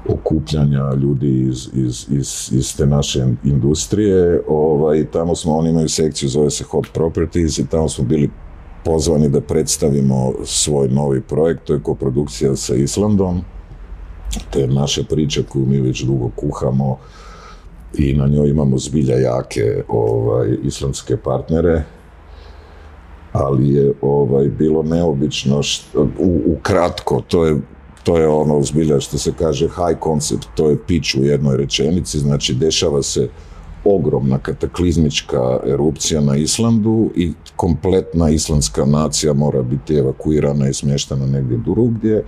okupljanja 0.09 0.93
ljudi 0.93 1.47
iz, 1.49 1.69
iz, 1.73 2.05
iz, 2.09 2.49
iz 2.51 2.77
te 2.77 2.85
naše 2.85 3.25
industrije. 3.43 4.41
Ovaj, 4.47 5.05
tamo 5.05 5.35
smo, 5.35 5.57
oni 5.57 5.69
imaju 5.69 5.89
sekciju, 5.89 6.29
zove 6.29 6.49
se 6.49 6.63
Hot 6.63 6.87
Properties 6.93 7.57
i 7.57 7.67
tamo 7.67 7.89
smo 7.89 8.05
bili 8.05 8.29
pozvani 8.85 9.29
da 9.29 9.41
predstavimo 9.41 10.33
svoj 10.43 10.87
novi 10.87 11.21
projekt, 11.21 11.63
to 11.63 11.73
je 11.73 11.83
koprodukcija 11.83 12.55
sa 12.55 12.75
Islandom. 12.75 13.41
To 14.49 14.59
je 14.59 14.67
naša 14.67 15.03
priča 15.03 15.41
koju 15.49 15.65
mi 15.65 15.81
već 15.81 16.03
dugo 16.03 16.29
kuhamo 16.35 16.97
i 17.97 18.13
na 18.13 18.27
njoj 18.27 18.49
imamo 18.49 18.77
zbilja 18.77 19.15
jake 19.15 19.83
ovaj, 19.87 20.57
islandske 20.63 21.17
partnere 21.17 21.83
ali 23.37 23.73
je 23.73 23.93
ovaj, 24.01 24.47
bilo 24.47 24.83
neobično 24.83 25.63
što, 25.63 26.01
u, 26.19 26.41
u 26.45 26.55
kratko, 26.61 27.21
to 27.27 27.45
je 27.45 27.61
to 28.03 28.17
je 28.17 28.27
ono 28.27 28.63
zbilja 28.63 28.99
što 28.99 29.17
se 29.17 29.33
kaže 29.39 29.67
high 29.67 29.99
concept, 30.03 30.47
to 30.55 30.69
je 30.69 30.77
pitch 30.87 31.15
u 31.19 31.23
jednoj 31.23 31.57
rečenici, 31.57 32.19
znači 32.19 32.53
dešava 32.53 33.03
se 33.03 33.29
ogromna 33.83 34.39
kataklizmička 34.39 35.59
erupcija 35.65 36.21
na 36.21 36.35
Islandu 36.35 37.09
i 37.15 37.33
kompletna 37.55 38.29
islandska 38.29 38.85
nacija 38.85 39.33
mora 39.33 39.61
biti 39.61 39.95
evakuirana 39.95 40.69
i 40.69 40.73
smještena 40.73 41.25
negdje 41.25 41.57
drugdje 41.57 42.23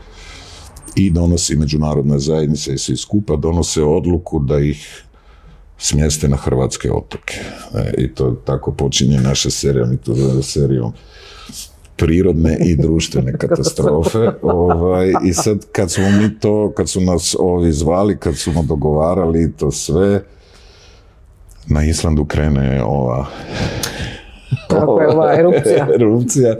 i 0.95 1.12
donosi 1.12 1.56
međunarodna 1.56 2.19
zajednica 2.19 2.74
i 2.74 2.78
svi 2.78 2.98
skupa 2.98 3.36
donose 3.36 3.84
odluku 3.84 4.39
da 4.39 4.60
ih 4.60 5.04
smjeste 5.79 6.27
na 6.27 6.37
hrvatske 6.37 6.91
otoke. 6.91 7.35
E, 7.75 7.93
I 7.97 8.13
to 8.13 8.31
tako 8.45 8.71
počinje 8.71 9.19
naša 9.19 9.49
serija, 9.49 9.85
mi 9.85 9.97
to 9.97 10.13
zovemo 10.13 10.41
serijom 10.41 10.93
prirodne 11.95 12.57
i 12.65 12.75
društvene 12.75 13.37
katastrofe. 13.41 14.31
ovaj, 14.41 15.13
I 15.25 15.33
sad 15.33 15.65
kad 15.71 15.91
smo 15.91 16.09
mi 16.09 16.39
to, 16.39 16.73
kad 16.77 16.89
su 16.89 17.01
nas 17.01 17.35
ovi 17.39 17.71
zvali, 17.71 18.17
kad 18.17 18.37
smo 18.37 18.63
dogovarali 18.63 19.53
to 19.57 19.71
sve, 19.71 20.23
na 21.67 21.85
Islandu 21.85 22.25
krene 22.25 22.83
ova 22.83 23.25
Kako 24.67 25.01
je 25.01 25.07
ova 25.07 25.33
erupcija. 25.39 25.87
erupcija. 25.99 26.55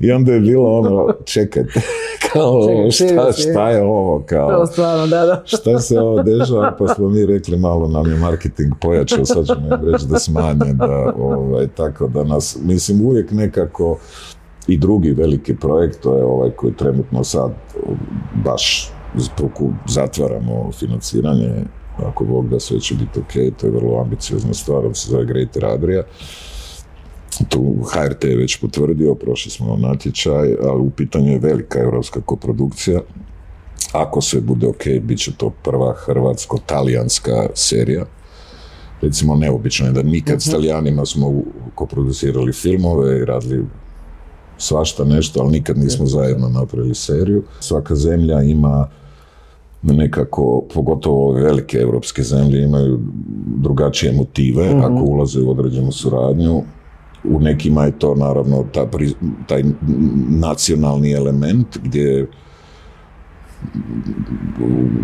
I 0.00 0.12
onda 0.12 0.32
je 0.32 0.40
bilo 0.40 0.78
ono, 0.78 1.14
čekajte, 1.24 1.80
kao 2.32 2.66
Čekaj, 2.90 2.90
šta, 2.90 3.32
šta 3.32 3.70
je 3.70 3.82
ovo, 3.82 4.22
kao, 4.26 4.50
To 4.50 4.66
stvarno, 4.66 5.06
da, 5.06 5.26
da. 5.26 5.42
šta 5.58 5.78
se 5.78 6.00
ovo 6.00 6.22
dešava, 6.22 6.76
pa 6.78 6.94
smo 6.94 7.08
mi 7.08 7.26
rekli 7.26 7.58
malo 7.58 7.88
nam 7.88 8.10
je 8.10 8.16
marketing 8.16 8.72
pojačao, 8.80 9.24
sad 9.24 9.46
ćemo 9.46 9.60
im 9.60 9.92
reći 9.92 10.06
da 10.06 10.18
smanje, 10.18 10.72
da, 10.72 11.12
ovaj, 11.18 11.68
tako 11.68 12.08
da 12.08 12.24
nas, 12.24 12.58
mislim, 12.62 13.06
uvijek 13.06 13.30
nekako 13.30 13.98
i 14.66 14.76
drugi 14.76 15.10
veliki 15.10 15.56
projekt, 15.56 16.02
to 16.02 16.16
je 16.16 16.24
ovaj 16.24 16.50
koji 16.50 16.72
trenutno 16.72 17.24
sad 17.24 17.50
baš 18.44 18.92
zatvaramo 19.86 20.72
financiranje, 20.72 21.64
ako 22.06 22.24
Bog 22.24 22.48
da 22.48 22.60
sve 22.60 22.80
će 22.80 22.94
biti 22.94 23.20
ok, 23.20 23.58
to 23.60 23.66
je 23.66 23.72
vrlo 23.72 24.00
ambiciozna 24.00 24.54
stvar, 24.54 24.86
on 24.86 24.94
se 24.94 25.10
zove 25.10 25.24
Greater 25.24 25.64
Adria. 25.64 26.02
Tu 27.48 27.74
HRT 27.92 28.24
je 28.24 28.36
već 28.36 28.60
potvrdio, 28.60 29.14
prošli 29.14 29.50
smo 29.50 29.76
natječaj, 29.76 30.56
ali 30.62 30.80
u 30.80 30.90
pitanju 30.90 31.32
je 31.32 31.38
velika 31.38 31.78
europska 31.78 32.20
koprodukcija. 32.20 33.00
Ako 33.92 34.20
sve 34.20 34.40
bude 34.40 34.66
ok, 34.66 34.84
bit 35.02 35.18
će 35.18 35.32
to 35.36 35.50
prva 35.64 35.94
hrvatsko-talijanska 36.06 37.48
serija. 37.54 38.04
Recimo, 39.00 39.36
neobično 39.36 39.86
je 39.86 39.92
da 39.92 40.02
nikad 40.02 40.42
s 40.42 40.50
Talijanima 40.50 41.06
smo 41.06 41.42
koproducirali 41.74 42.52
filmove 42.52 43.18
i 43.18 43.24
radili 43.24 43.64
svašta 44.58 45.04
nešto, 45.04 45.40
ali 45.40 45.52
nikad 45.52 45.78
nismo 45.78 46.06
zajedno 46.06 46.48
napravili 46.48 46.94
seriju. 46.94 47.42
Svaka 47.60 47.94
zemlja 47.94 48.42
ima 48.42 48.88
nekako, 49.82 50.64
pogotovo 50.74 51.28
ove 51.28 51.42
velike 51.42 51.78
europske 51.78 52.22
zemlje 52.22 52.62
imaju 52.62 53.00
drugačije 53.56 54.12
motive 54.12 54.68
ako 54.68 55.02
ulaze 55.04 55.40
u 55.40 55.50
određenu 55.50 55.92
suradnju. 55.92 56.62
U 57.24 57.40
nekima 57.40 57.84
je 57.84 57.98
to 57.98 58.14
naravno 58.14 58.64
ta 58.72 58.86
pri- 58.86 59.14
taj 59.46 59.64
nacionalni 60.28 61.12
element 61.12 61.78
gdje 61.82 62.26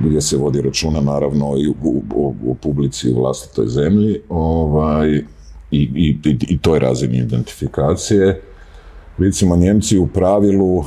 gdje 0.06 0.20
se 0.20 0.36
vodi 0.36 0.60
računa 0.60 1.00
naravno 1.00 1.54
i 1.58 1.68
u, 1.68 2.54
publici 2.62 3.12
u 3.12 3.20
vlastitoj 3.20 3.66
zemlji 3.66 4.20
ovaj, 4.28 5.22
i, 5.70 5.80
i, 5.80 6.18
i 6.48 6.58
toj 6.58 6.78
razini 6.78 7.18
identifikacije. 7.18 8.42
Recimo, 9.18 9.56
Njemci 9.56 9.98
u 9.98 10.06
pravilu 10.06 10.84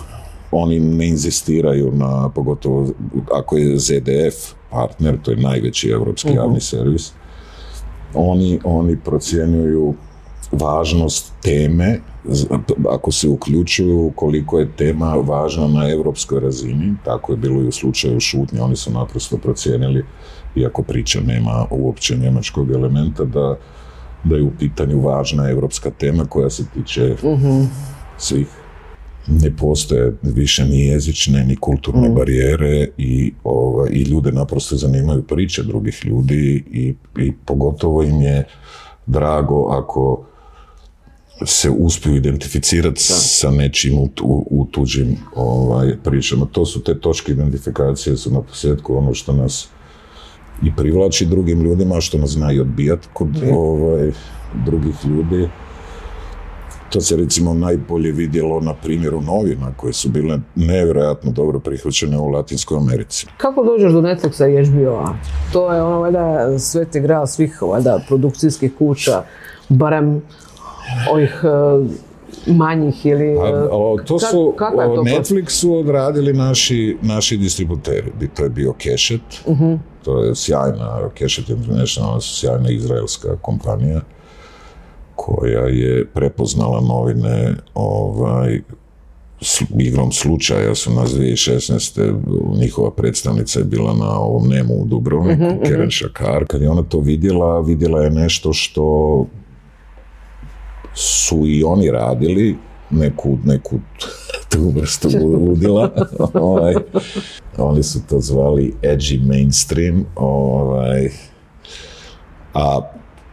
oni 0.52 0.80
ne 0.80 1.08
inzistiraju 1.08 1.92
na, 1.92 2.30
pogotovo 2.36 2.90
ako 3.34 3.58
je 3.58 3.80
ZDF 3.80 4.54
partner, 4.70 5.18
to 5.22 5.32
je 5.32 5.38
najveći 5.38 5.90
europski 5.90 6.30
mhm. 6.30 6.38
javni 6.38 6.62
servis, 6.62 7.12
oni, 8.14 8.60
oni 8.64 8.98
procjenjuju 8.98 9.94
važnost 10.52 11.34
teme, 11.42 12.00
ako 12.90 13.12
se 13.12 13.28
uključuju 13.28 14.12
koliko 14.16 14.60
je 14.60 14.72
tema 14.76 15.14
važna 15.16 15.68
na 15.68 15.90
europskoj 15.90 16.40
razini, 16.40 16.96
tako 17.06 17.34
je 17.34 17.38
bilo 17.38 17.62
i 17.62 17.68
u 17.68 17.72
slučaju 17.72 18.20
šutnje, 18.20 18.62
oni 18.62 18.76
su 18.76 18.92
naprosto 18.92 19.38
procijenili, 19.38 20.06
iako 20.56 20.84
priča 20.84 21.20
nema 21.22 21.66
uopće 21.72 22.18
njemačkog 22.18 22.72
elementa, 22.72 23.24
da, 23.24 23.58
da 24.24 24.36
je 24.36 24.44
u 24.44 24.52
pitanju 24.60 25.02
važna 25.02 25.50
europska 25.50 25.92
tema 25.92 26.26
koja 26.26 26.50
se 26.50 26.66
tiče 26.74 27.16
mhm. 27.24 27.64
svih 28.18 28.48
ne 29.28 29.56
postoje 29.56 30.14
više 30.22 30.66
ni 30.66 30.86
jezične 30.86 31.44
ni 31.44 31.56
kulturne 31.56 32.10
mm. 32.10 32.16
barijere 32.16 32.88
i, 32.98 33.34
ovaj, 33.44 33.90
i 33.92 34.02
ljude 34.02 34.32
naprosto 34.32 34.76
zanimaju 34.76 35.24
priče 35.24 35.64
drugih 35.64 36.02
ljudi 36.06 36.64
i, 36.72 36.94
i 37.18 37.34
pogotovo 37.46 38.04
im 38.04 38.22
je 38.22 38.44
drago 39.06 39.68
ako 39.70 40.26
se 41.46 41.70
uspiju 41.70 42.16
identificirati 42.16 43.02
sa 43.04 43.52
nečim 43.52 43.98
u, 43.98 44.10
u, 44.50 44.68
tuđim 44.72 45.18
ovaj, 45.36 45.96
pričama. 46.04 46.46
To 46.52 46.66
su 46.66 46.84
te 46.84 47.00
točke 47.00 47.32
identifikacije, 47.32 48.18
su 48.18 48.32
na 48.32 48.42
posljedku 48.42 48.98
ono 48.98 49.14
što 49.14 49.34
nas 49.34 49.70
i 50.64 50.76
privlači 50.76 51.26
drugim 51.26 51.62
ljudima, 51.62 52.02
što 52.02 52.18
nas 52.18 52.30
zna 52.30 52.52
i 52.52 52.60
odbijati 52.60 53.08
kod 53.14 53.28
ovaj, 53.54 54.12
drugih 54.66 54.96
ljudi. 55.06 55.50
To 56.90 57.02
se 57.02 57.16
recimo 57.18 57.54
najbolje 57.54 58.12
vidjelo 58.12 58.60
na 58.62 58.74
primjeru 58.74 59.22
novina 59.22 59.74
koje 59.78 59.94
su 59.94 60.10
bile 60.10 60.40
nevjerojatno 60.56 61.32
dobro 61.32 61.60
prihvaćene 61.60 62.18
u 62.18 62.28
Latinskoj 62.28 62.78
Americi. 62.78 63.28
Kako 63.38 63.64
dođeš 63.64 63.92
do 63.94 64.02
Netflixa 64.02 64.48
i 64.48 64.66
HBO-a? 64.66 65.14
To 65.54 65.74
je 65.74 65.82
ono 65.82 66.00
valjda 66.00 66.60
sveti 66.60 67.00
grad 67.00 67.30
svih 67.30 67.62
valjda 67.62 68.00
produkcijskih 68.08 68.72
kuća, 68.78 69.24
barem 69.70 70.22
ovih 71.12 71.42
e, 71.44 71.48
manjih 72.52 73.06
ili... 73.06 73.38
A, 73.40 73.68
e, 74.02 74.06
to 74.06 74.20
su, 74.20 74.54
to 74.58 75.04
Netflix 75.04 75.50
su 75.50 75.78
odradili 75.78 76.34
naši, 76.34 76.98
naši 77.02 77.38
distributeri. 77.38 78.12
To 78.34 78.44
je 78.44 78.50
bio 78.50 78.74
Keshet, 78.74 79.22
uh 79.46 79.58
to 80.04 80.24
je 80.24 80.36
sjajna, 80.36 81.10
Keshet 81.14 81.50
International, 81.50 82.22
sjajna 82.22 82.70
izraelska 82.70 83.36
kompanija 83.42 84.02
koja 85.16 85.62
je 85.62 86.06
prepoznala 86.06 86.82
novine 86.82 87.56
ovaj, 87.74 88.62
igrom 89.80 90.12
slučaja 90.12 90.76
su 90.76 90.94
nas 90.94 91.12
2016. 91.12 92.60
njihova 92.60 92.92
predstavnica 92.92 93.60
je 93.60 93.66
bila 93.66 93.94
na 93.94 94.20
ovom 94.20 94.48
Nemu 94.48 94.74
u 94.74 94.86
Dubrovniku, 94.86 95.44
uh 95.44 95.68
Keren 95.68 95.90
Šakar. 95.90 96.46
Kad 96.48 96.62
je 96.62 96.70
ona 96.70 96.84
to 96.84 97.00
vidjela, 97.00 97.60
vidjela 97.60 98.02
je 98.02 98.10
nešto 98.10 98.54
što 98.54 99.26
su 100.98 101.48
i 101.48 101.64
oni 101.64 101.92
radili, 101.92 102.58
neku, 102.90 103.38
neku 103.46 103.80
tu 104.52 104.70
vrstu 104.70 105.10
ludila. 105.24 105.92
ovaj, 106.34 106.76
oni 107.58 107.84
su 107.84 108.00
to 108.10 108.20
zvali 108.20 108.74
edgy 108.82 109.28
mainstream. 109.28 110.06
Ovaj, 110.16 111.10
a 112.54 112.82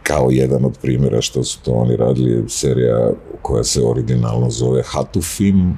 kao 0.03 0.27
jedan 0.31 0.65
od 0.65 0.77
primjera 0.81 1.21
što 1.21 1.43
su 1.43 1.59
to 1.61 1.71
oni 1.71 1.95
radili 1.95 2.31
je 2.31 2.43
serija 2.47 3.11
koja 3.41 3.63
se 3.63 3.81
originalno 3.83 4.49
zove 4.49 4.83
Hatufim. 4.85 5.77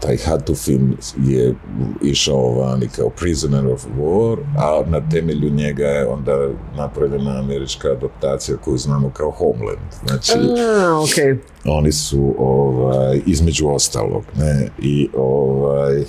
Taj 0.00 0.16
Hatufim 0.16 0.96
je 1.24 1.54
išao 2.02 2.52
vani 2.52 2.88
kao 2.96 3.10
Prisoner 3.10 3.66
of 3.66 3.86
War, 3.98 4.38
a 4.58 4.82
na 4.90 5.08
temelju 5.08 5.50
njega 5.50 5.86
je 5.86 6.06
onda 6.06 6.48
napravljena 6.76 7.38
američka 7.38 7.88
adaptacija 7.88 8.56
koju 8.56 8.78
znamo 8.78 9.10
kao 9.10 9.30
Homeland. 9.30 9.90
Znači, 10.06 10.32
okay. 10.32 11.36
oni 11.64 11.92
su 11.92 12.34
ovaj, 12.38 13.20
između 13.26 13.68
ostalog, 13.68 14.24
ne, 14.36 14.68
i 14.78 15.08
ovaj, 15.16 16.04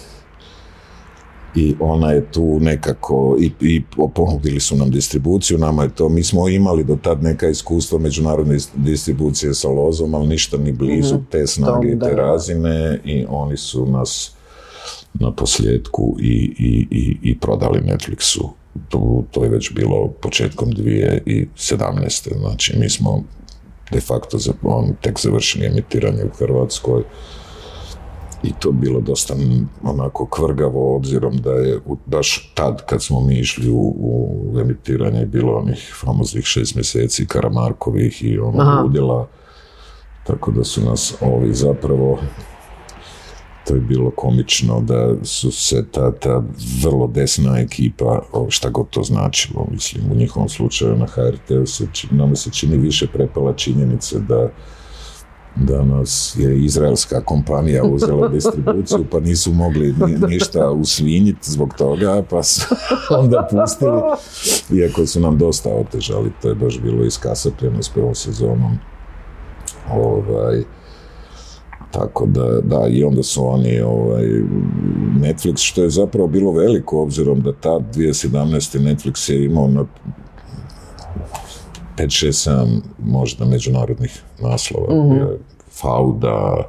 i 1.56 1.76
ona 1.80 2.12
je 2.12 2.32
tu 2.32 2.60
nekako 2.60 3.38
i, 3.40 3.52
i 3.62 3.82
ponudili 4.16 4.60
su 4.60 4.76
nam 4.76 4.92
distribuciju, 4.92 5.58
nama 5.58 5.84
je 5.84 5.90
to, 5.90 6.10
mi 6.10 6.24
smo 6.24 6.50
imali 6.50 6.84
do 6.84 6.98
tad 7.04 7.24
neka 7.24 7.48
iskustva 7.48 8.00
međunarodne 8.00 8.58
distribucije 8.76 9.54
sa 9.54 9.70
Lozom, 9.70 10.16
ali 10.16 10.28
ništa 10.28 10.58
ni 10.58 10.72
blizu 10.72 11.16
mm 11.16 11.26
te 11.32 11.48
snage 11.48 11.88
i 11.92 12.00
te 12.00 12.16
razine 12.16 13.00
i 13.06 13.26
oni 13.30 13.58
su 13.58 13.86
nas 13.86 14.32
na 15.14 15.32
posljedku 15.32 16.18
i, 16.20 16.56
i, 16.60 16.88
i, 16.92 17.18
i 17.22 17.40
prodali 17.40 17.80
Netflixu. 17.80 18.50
To, 18.90 19.24
to 19.32 19.44
je 19.44 19.50
već 19.50 19.74
bilo 19.74 20.08
početkom 20.08 20.70
2017. 20.72 22.40
Znači 22.40 22.80
mi 22.80 22.90
smo 22.90 23.24
de 23.92 24.00
facto 24.00 24.38
on, 24.64 24.96
tek 25.02 25.20
završili 25.20 25.66
emitiranje 25.66 26.26
u 26.26 26.36
Hrvatskoj 26.38 27.04
i 28.44 28.54
to 28.60 28.72
bilo 28.72 29.02
dosta 29.02 29.36
onako 29.84 30.26
kvrgavo 30.26 30.96
obzirom 30.96 31.38
da 31.38 31.52
je 31.52 31.80
baš 32.06 32.52
tad 32.56 32.86
kad 32.86 33.04
smo 33.04 33.22
mi 33.22 33.40
išli 33.40 33.70
u, 33.70 33.96
u 33.98 34.60
emitiranje 34.60 35.26
bilo 35.26 35.54
onih 35.54 35.94
famoznih 36.02 36.46
šest 36.46 36.76
mjeseci 36.76 37.28
Karamarkovih 37.28 38.24
i 38.24 38.40
ono 38.40 38.86
udjela 38.86 39.28
tako 40.24 40.52
da 40.52 40.64
su 40.64 40.82
nas 40.82 41.16
ovi 41.22 41.54
zapravo 41.54 42.20
to 43.68 43.76
je 43.76 43.82
bilo 43.82 44.12
komično 44.12 44.82
da 44.82 45.16
su 45.24 45.52
se 45.52 45.86
ta, 45.92 46.12
ta 46.12 46.44
vrlo 46.84 47.08
desna 47.08 47.60
ekipa, 47.60 48.22
šta 48.50 48.70
god 48.70 48.90
to 48.90 49.04
značilo, 49.04 49.68
mislim, 49.72 50.12
u 50.12 50.16
njihovom 50.16 50.50
slučaju 50.50 50.98
na 50.98 51.06
HRT-u 51.06 51.66
se, 51.66 51.88
nama 52.12 52.36
se 52.36 52.52
čini 52.52 52.78
više 52.78 53.08
prepala 53.08 53.54
činjenice 53.54 54.20
da 54.20 54.50
da 55.56 55.84
nas 55.84 56.36
je 56.40 56.60
izraelska 56.60 57.22
kompanija 57.22 57.84
uzela 57.84 58.28
distribuciju 58.28 59.06
pa 59.12 59.20
nisu 59.20 59.54
mogli 59.54 59.96
ništa 60.30 60.70
usvinjiti 60.70 61.52
zbog 61.52 61.74
toga 61.78 62.24
pa 62.30 62.44
su 62.44 62.76
onda 63.20 63.48
pustili 63.52 64.02
iako 64.82 65.06
su 65.06 65.20
nam 65.20 65.38
dosta 65.38 65.70
otežali 65.70 66.32
to 66.42 66.50
je 66.50 66.56
baš 66.56 66.80
bilo 66.80 67.06
iskasapljeno 67.06 67.84
s 67.84 67.90
prvom 67.90 68.16
sezonom 68.16 68.78
ovaj, 69.94 70.64
tako 71.92 72.26
da, 72.26 72.62
da, 72.64 72.88
i 72.90 73.04
onda 73.04 73.24
su 73.24 73.48
oni 73.48 73.82
ovaj, 73.82 74.26
Netflix, 75.20 75.58
što 75.58 75.84
je 75.84 75.90
zapravo 75.90 76.28
bilo 76.28 76.52
veliko, 76.52 77.02
obzirom 77.02 77.42
da 77.42 77.54
ta 77.54 77.70
2017. 77.70 78.80
Netflix 78.80 79.32
je 79.32 79.46
imao 79.46 79.68
na 79.68 79.86
5, 81.98 82.26
6, 82.26 82.50
7 82.50 82.82
možda 83.06 83.46
međunarodnih 83.46 84.22
naslova. 84.40 84.96
Mm-hmm. 84.96 85.28
Fauda, 85.72 86.68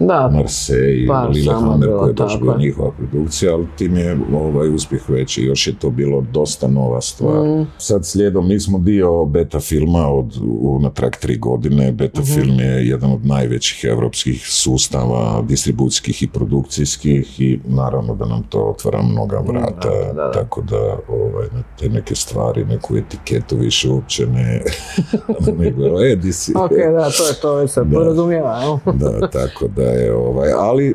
da, 0.00 0.30
Marseille, 0.32 1.28
Lillehammer 1.34 1.88
koja 1.98 2.08
je 2.08 2.12
baš 2.12 2.40
bila 2.40 2.56
njihova 2.58 2.90
produkcija, 2.90 3.54
ali 3.54 3.66
tim 3.76 3.96
je 3.96 4.18
ovaj 4.34 4.74
uspjeh 4.74 5.10
veći, 5.10 5.42
još 5.42 5.66
je 5.66 5.78
to 5.78 5.90
bilo 5.90 6.24
dosta 6.32 6.68
nova 6.68 7.00
stvar. 7.00 7.46
Mm. 7.46 7.66
Sad 7.78 8.06
slijedom, 8.06 8.48
mi 8.48 8.60
smo 8.60 8.78
dio 8.78 9.24
beta 9.24 9.60
filma 9.60 10.08
od 10.08 10.36
unatrag 10.60 11.12
tri 11.12 11.36
godine, 11.36 11.92
beta 11.92 12.20
mm 12.20 12.24
film 12.24 12.60
je 12.60 12.88
jedan 12.88 13.12
od 13.12 13.26
najvećih 13.26 13.84
europskih 13.84 14.46
sustava, 14.46 15.42
distribucijskih 15.48 16.22
i 16.22 16.28
produkcijskih 16.28 17.40
i 17.40 17.60
naravno 17.64 18.14
da 18.14 18.26
nam 18.26 18.42
to 18.42 18.60
otvara 18.60 19.02
mnoga 19.02 19.38
vrata, 19.38 20.12
da, 20.14 20.32
tako 20.32 20.62
da 20.62 20.98
ovaj, 21.08 21.46
te 21.78 21.88
neke 21.88 22.14
stvari, 22.14 22.64
neku 22.64 22.96
etiketu 22.96 23.56
više 23.56 23.88
uopće 23.88 24.26
ne, 24.26 24.62
nego, 25.58 25.82
e, 25.84 26.16
Ok, 26.54 26.70
da, 26.70 27.10
to 27.10 27.28
je 27.28 27.34
to, 27.42 27.68
se 27.68 27.84
porazumijeva, 27.92 28.78
da, 28.94 29.28
tako 29.28 29.68
da 29.68 29.89
je, 29.92 30.14
ovaj, 30.14 30.52
ali 30.52 30.94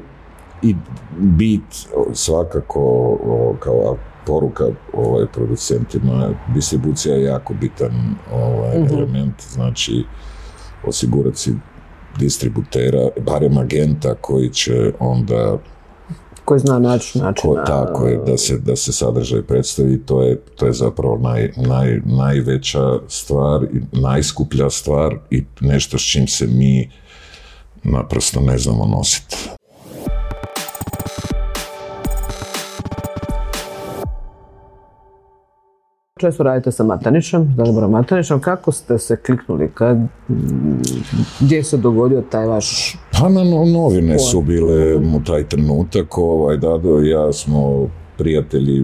i 0.62 0.76
bit 1.18 1.88
svakako 2.14 3.18
kao 3.60 3.98
poruka 4.26 4.66
ovaj, 4.94 5.26
producentima, 5.34 6.30
distribucija 6.54 7.16
je 7.16 7.24
jako 7.24 7.54
bitan 7.54 8.16
ovaj, 8.34 8.80
mhm. 8.80 8.94
element, 8.96 9.42
znači 9.50 10.04
osigurati 10.88 11.38
si 11.38 11.54
distributera, 12.20 13.10
barem 13.26 13.58
agenta 13.58 14.16
koji 14.16 14.50
će 14.50 14.92
onda 15.00 15.58
koji 16.46 16.60
zna 16.60 16.80
naći 16.80 17.20
način. 17.20 17.52
tako 17.66 18.08
je, 18.08 18.18
da 18.18 18.38
se, 18.38 18.58
da 18.58 18.76
se 18.76 18.92
sadržaj 18.92 19.42
predstavi, 19.42 20.02
to 20.06 20.24
je, 20.24 20.42
to 20.56 20.66
je 20.66 20.74
zapravo 20.74 21.18
naj, 21.18 21.52
naj, 21.58 22.02
najveća 22.06 23.00
stvar 23.08 23.64
i 23.64 23.98
najskuplja 24.00 24.70
stvar 24.70 25.18
i 25.30 25.44
nešto 25.62 25.98
s 25.98 26.12
čim 26.12 26.28
se 26.28 26.48
mi 26.48 26.90
naprosto 27.86 28.42
ne 28.42 28.58
znamo 28.58 28.86
nositi. 28.86 29.50
Često 36.20 36.44
radite 36.44 36.72
sa 36.72 36.84
Matanićem, 36.84 37.54
Dalibora 37.58 37.88
Matanićem. 37.88 38.40
Kako 38.40 38.72
ste 38.72 39.00
se 39.00 39.16
kliknuli? 39.16 39.72
Kad, 39.74 39.98
gdje 41.40 41.64
se 41.64 41.78
dogodio 41.78 42.24
taj 42.32 42.46
vaš... 42.46 42.98
Pa 43.12 43.30
na 43.30 43.44
novine 43.44 44.20
su 44.20 44.42
bile 44.42 45.00
mu 45.00 45.24
taj 45.24 45.44
trenutak. 45.44 46.18
Ovaj, 46.18 46.58
Dado 46.58 47.02
i 47.02 47.10
ja 47.10 47.34
smo 47.34 47.90
prijatelji 48.18 48.84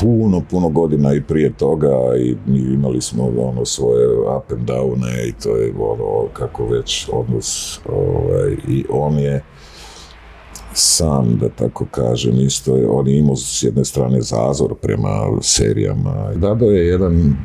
puno, 0.00 0.42
puno 0.50 0.68
godina 0.68 1.14
i 1.14 1.22
prije 1.22 1.52
toga 1.52 2.16
i 2.18 2.36
imali 2.46 3.00
smo 3.00 3.30
ono 3.38 3.64
svoje 3.64 4.18
up 4.18 4.52
and 4.52 4.68
downe 4.68 5.28
i 5.28 5.32
to 5.42 5.56
je 5.56 5.72
ono 5.78 6.28
kako 6.32 6.66
već 6.66 7.08
odnos 7.12 7.80
ovaj, 7.88 8.56
i 8.68 8.84
on 8.90 9.18
je 9.18 9.42
sam, 10.72 11.38
da 11.40 11.48
tako 11.48 11.86
kažem, 11.90 12.40
isto 12.40 12.76
je, 12.76 12.88
on 12.88 13.08
je 13.08 13.18
imao 13.18 13.36
s 13.36 13.62
jedne 13.62 13.84
strane 13.84 14.20
zazor 14.20 14.74
prema 14.82 15.28
serijama. 15.42 16.32
Dado 16.34 16.66
je 16.66 16.86
jedan 16.86 17.36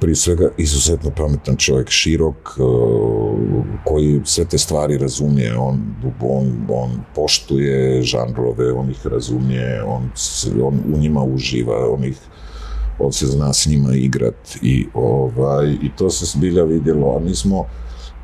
prije 0.00 0.16
svega 0.16 0.48
izuzetno 0.58 1.10
pametan 1.16 1.56
čovjek, 1.56 1.90
širok, 1.90 2.58
uh, 2.58 3.64
koji 3.84 4.20
sve 4.24 4.44
te 4.44 4.58
stvari 4.58 4.98
razumije, 4.98 5.56
on, 5.56 5.80
on, 6.20 6.52
on 6.68 6.90
poštuje 7.14 8.02
žanrove, 8.02 8.72
on 8.72 8.90
ih 8.90 9.06
razumije, 9.06 9.82
on, 9.82 10.10
on 10.62 10.80
u 10.94 10.98
njima 10.98 11.22
uživa, 11.22 11.92
on 11.92 12.04
ih 12.04 12.18
on 12.98 13.12
se 13.12 13.26
zna 13.26 13.52
s 13.52 13.66
njima 13.66 13.94
igrat 13.94 14.56
i, 14.62 14.86
ovaj, 14.94 15.72
i 15.82 15.90
to 15.96 16.10
se 16.10 16.38
zbilja 16.38 16.64
vidjelo, 16.64 17.16
a 17.16 17.20
mi 17.20 17.34
smo 17.34 17.64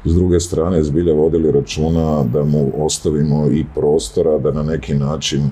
s 0.05 0.14
druge 0.14 0.40
strane 0.40 0.83
zbilja 0.83 1.12
vodili 1.12 1.53
računa 1.53 2.24
da 2.24 2.44
mu 2.44 2.72
ostavimo 2.79 3.46
i 3.50 3.64
prostora 3.74 4.38
da 4.38 4.53
na 4.53 4.62
neki 4.62 4.94
način 4.94 5.50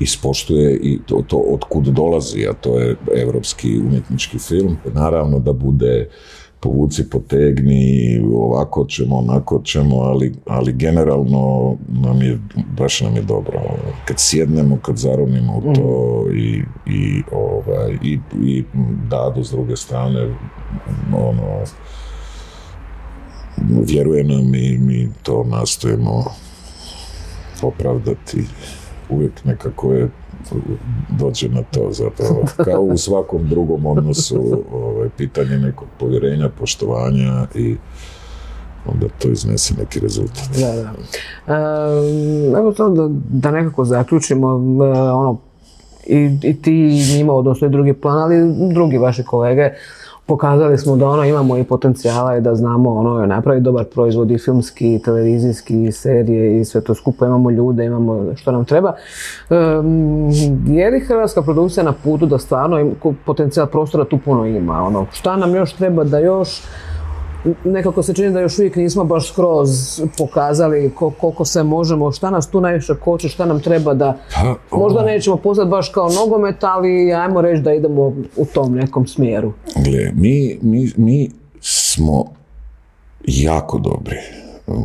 ispoštuje 0.00 0.76
i 0.76 0.98
to, 1.06 1.22
to 1.26 1.36
od 1.36 1.64
kud 1.64 1.84
dolazi, 1.84 2.46
a 2.46 2.52
to 2.52 2.78
je 2.78 2.96
evropski 3.16 3.78
umjetnički 3.78 4.38
film. 4.38 4.76
Naravno 4.94 5.38
da 5.38 5.52
bude 5.52 6.08
povuci, 6.60 7.10
potegni, 7.10 8.20
ovako 8.34 8.84
ćemo, 8.88 9.16
onako 9.16 9.60
ćemo, 9.64 9.96
ali, 9.96 10.32
ali 10.46 10.72
generalno 10.72 11.76
nam 11.88 12.22
je, 12.22 12.38
baš 12.78 13.00
nam 13.00 13.16
je 13.16 13.22
dobro. 13.22 13.60
Kad 14.04 14.16
sjednemo, 14.18 14.78
kad 14.82 14.96
zaronimo 14.96 15.56
u 15.56 15.74
to 15.74 16.24
i, 16.34 16.62
i, 16.86 17.22
ovaj, 17.32 17.98
i, 18.02 18.18
i 18.42 18.64
Dado 19.10 19.44
s 19.44 19.50
druge 19.50 19.76
strane, 19.76 20.34
ono, 21.14 21.64
vjeruje 23.86 24.24
nam 24.24 24.54
i 24.54 24.78
mi 24.78 25.08
to 25.22 25.44
nastojimo 25.44 26.24
opravdati. 27.62 28.44
Uvijek 29.10 29.44
nekako 29.44 29.92
je 29.92 30.08
dođe 31.08 31.48
na 31.48 31.62
to 31.62 31.88
zapravo. 31.92 32.44
Kao 32.70 32.80
u 32.80 32.96
svakom 32.96 33.48
drugom 33.48 33.86
odnosu, 33.86 34.64
ovaj, 34.72 35.08
pitanje 35.16 35.58
nekog 35.58 35.88
povjerenja, 35.98 36.48
poštovanja 36.48 37.46
i 37.54 37.76
onda 38.86 39.06
to 39.18 39.28
iznese 39.28 39.74
neki 39.78 40.00
rezultat. 40.00 40.48
Da, 40.60 40.72
da. 40.72 40.92
Ehm, 41.54 42.56
evo 42.56 42.72
to 42.72 42.88
da, 42.88 43.08
da 43.28 43.50
nekako 43.50 43.84
zaključimo, 43.84 44.48
e, 44.84 45.00
ono, 45.00 45.38
i, 46.06 46.38
i 46.42 46.62
ti 46.62 46.72
njima, 47.16 47.32
odnosno 47.32 47.66
i 47.66 47.70
drugi 47.70 47.92
plan, 47.92 48.18
ali 48.18 48.54
drugi 48.74 48.98
vaši 48.98 49.24
kolege, 49.24 49.70
pokazali 50.28 50.78
smo 50.78 50.96
da 50.96 51.08
ono 51.08 51.24
imamo 51.24 51.58
i 51.58 51.64
potencijala 51.64 52.36
i 52.36 52.40
da 52.40 52.54
znamo 52.54 52.94
ono 52.94 53.26
napraviti 53.26 53.64
dobar 53.64 53.84
proizvod 53.84 54.30
i 54.30 54.38
filmski, 54.38 54.94
i 54.94 55.02
televizijski, 55.02 55.82
i 55.82 55.92
serije 55.92 56.60
i 56.60 56.64
sve 56.64 56.80
to 56.80 56.94
skupo, 56.94 57.26
imamo 57.26 57.50
ljude, 57.50 57.84
imamo 57.84 58.36
što 58.36 58.52
nam 58.52 58.64
treba. 58.64 58.94
Ehm, 59.50 60.28
je 60.66 60.90
li 60.90 61.00
hrvatska 61.00 61.42
produkcija 61.42 61.84
na 61.84 61.92
putu 62.04 62.26
da 62.26 62.38
stvarno 62.38 62.78
im, 62.78 62.94
potencijal 63.24 63.66
prostora 63.66 64.04
tu 64.04 64.18
puno 64.24 64.46
ima? 64.46 64.82
Ono, 64.82 65.06
šta 65.12 65.36
nam 65.36 65.54
još 65.54 65.72
treba 65.72 66.04
da 66.04 66.18
još 66.18 66.62
nekako 67.64 68.02
se 68.02 68.14
čini 68.14 68.30
da 68.30 68.40
još 68.40 68.58
uvijek 68.58 68.76
nismo 68.76 69.04
baš 69.04 69.28
skroz 69.28 69.68
pokazali 70.18 70.90
ko- 70.90 71.10
koliko 71.10 71.44
se 71.44 71.62
možemo, 71.62 72.12
šta 72.12 72.30
nas 72.30 72.46
tu 72.46 72.60
najviše 72.60 72.94
koče, 72.94 73.28
šta 73.28 73.46
nam 73.46 73.60
treba 73.60 73.94
da, 73.94 74.18
Pa, 74.34 74.56
možda 74.72 74.98
ovo- 74.98 75.06
nećemo 75.06 75.36
postati 75.36 75.70
baš 75.70 75.88
kao 75.88 76.08
nogomet, 76.10 76.56
ali 76.60 77.12
ajmo 77.14 77.40
reći 77.40 77.62
da 77.62 77.72
idemo 77.72 78.02
u 78.36 78.44
tom 78.44 78.74
nekom 78.74 79.06
smjeru. 79.06 79.52
Gle, 79.76 80.10
mi, 80.14 80.58
mi, 80.62 80.90
mi 80.96 81.30
smo 81.60 82.24
jako 83.24 83.78
dobri 83.78 84.16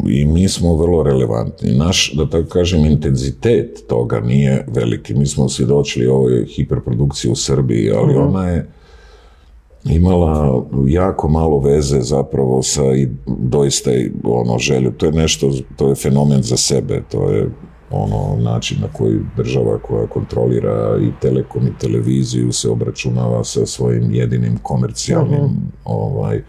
i 0.08 0.26
mi 0.26 0.50
smo 0.50 0.76
vrlo 0.76 1.04
relevantni. 1.04 1.72
Naš, 1.72 2.14
da 2.14 2.30
tako 2.30 2.50
kažem, 2.50 2.86
intenzitet 2.86 3.88
toga 3.88 4.20
nije 4.20 4.66
veliki. 4.68 5.14
Mi 5.14 5.26
smo 5.26 5.50
svjedočili 5.50 6.08
ovoj 6.08 6.46
hiperprodukciji 6.46 7.32
u 7.32 7.36
Srbiji, 7.36 7.92
ali 7.92 8.16
ona 8.16 8.50
je 8.50 8.68
imala 9.86 10.64
jako 10.88 11.30
malo 11.30 11.60
veze 11.60 12.02
zapravo 12.02 12.64
sa 12.64 12.96
i 12.96 13.10
doista 13.28 13.92
i 13.92 14.12
ono 14.24 14.60
želju. 14.60 14.92
To 14.92 15.06
je 15.06 15.12
nešto, 15.12 15.52
to 15.76 15.90
je 15.90 15.96
fenomen 15.96 16.44
za 16.44 16.58
sebe, 16.58 17.04
to 17.12 17.32
je 17.32 17.50
ono 17.92 18.44
način 18.44 18.78
na 18.82 18.88
koji 18.88 19.20
država 19.38 19.78
koja 19.80 20.08
kontrolira 20.08 20.98
i 21.02 21.12
telekom 21.22 21.68
i 21.68 21.78
televiziju 21.80 22.52
se 22.52 22.70
obračunava 22.70 23.44
sa 23.44 23.66
svojim 23.66 24.12
jedinim 24.12 24.58
komercijalnim 24.58 25.50
ovaj 25.86 26.44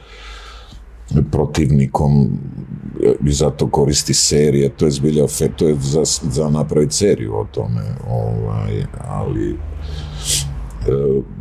protivnikom 1.31 2.39
i 3.27 3.33
zato 3.33 3.69
koristi 3.69 4.15
serije, 4.15 4.69
to 4.69 4.85
je 4.85 4.91
zbilja, 4.91 5.27
to 5.57 5.69
je 5.69 5.75
za, 5.75 6.03
za 6.23 6.51
napraviti 6.51 6.95
seriju 6.95 7.35
o 7.35 7.47
tome, 7.53 7.83
ovaj, 8.11 8.85
ali 9.09 9.51
e, 9.51 9.57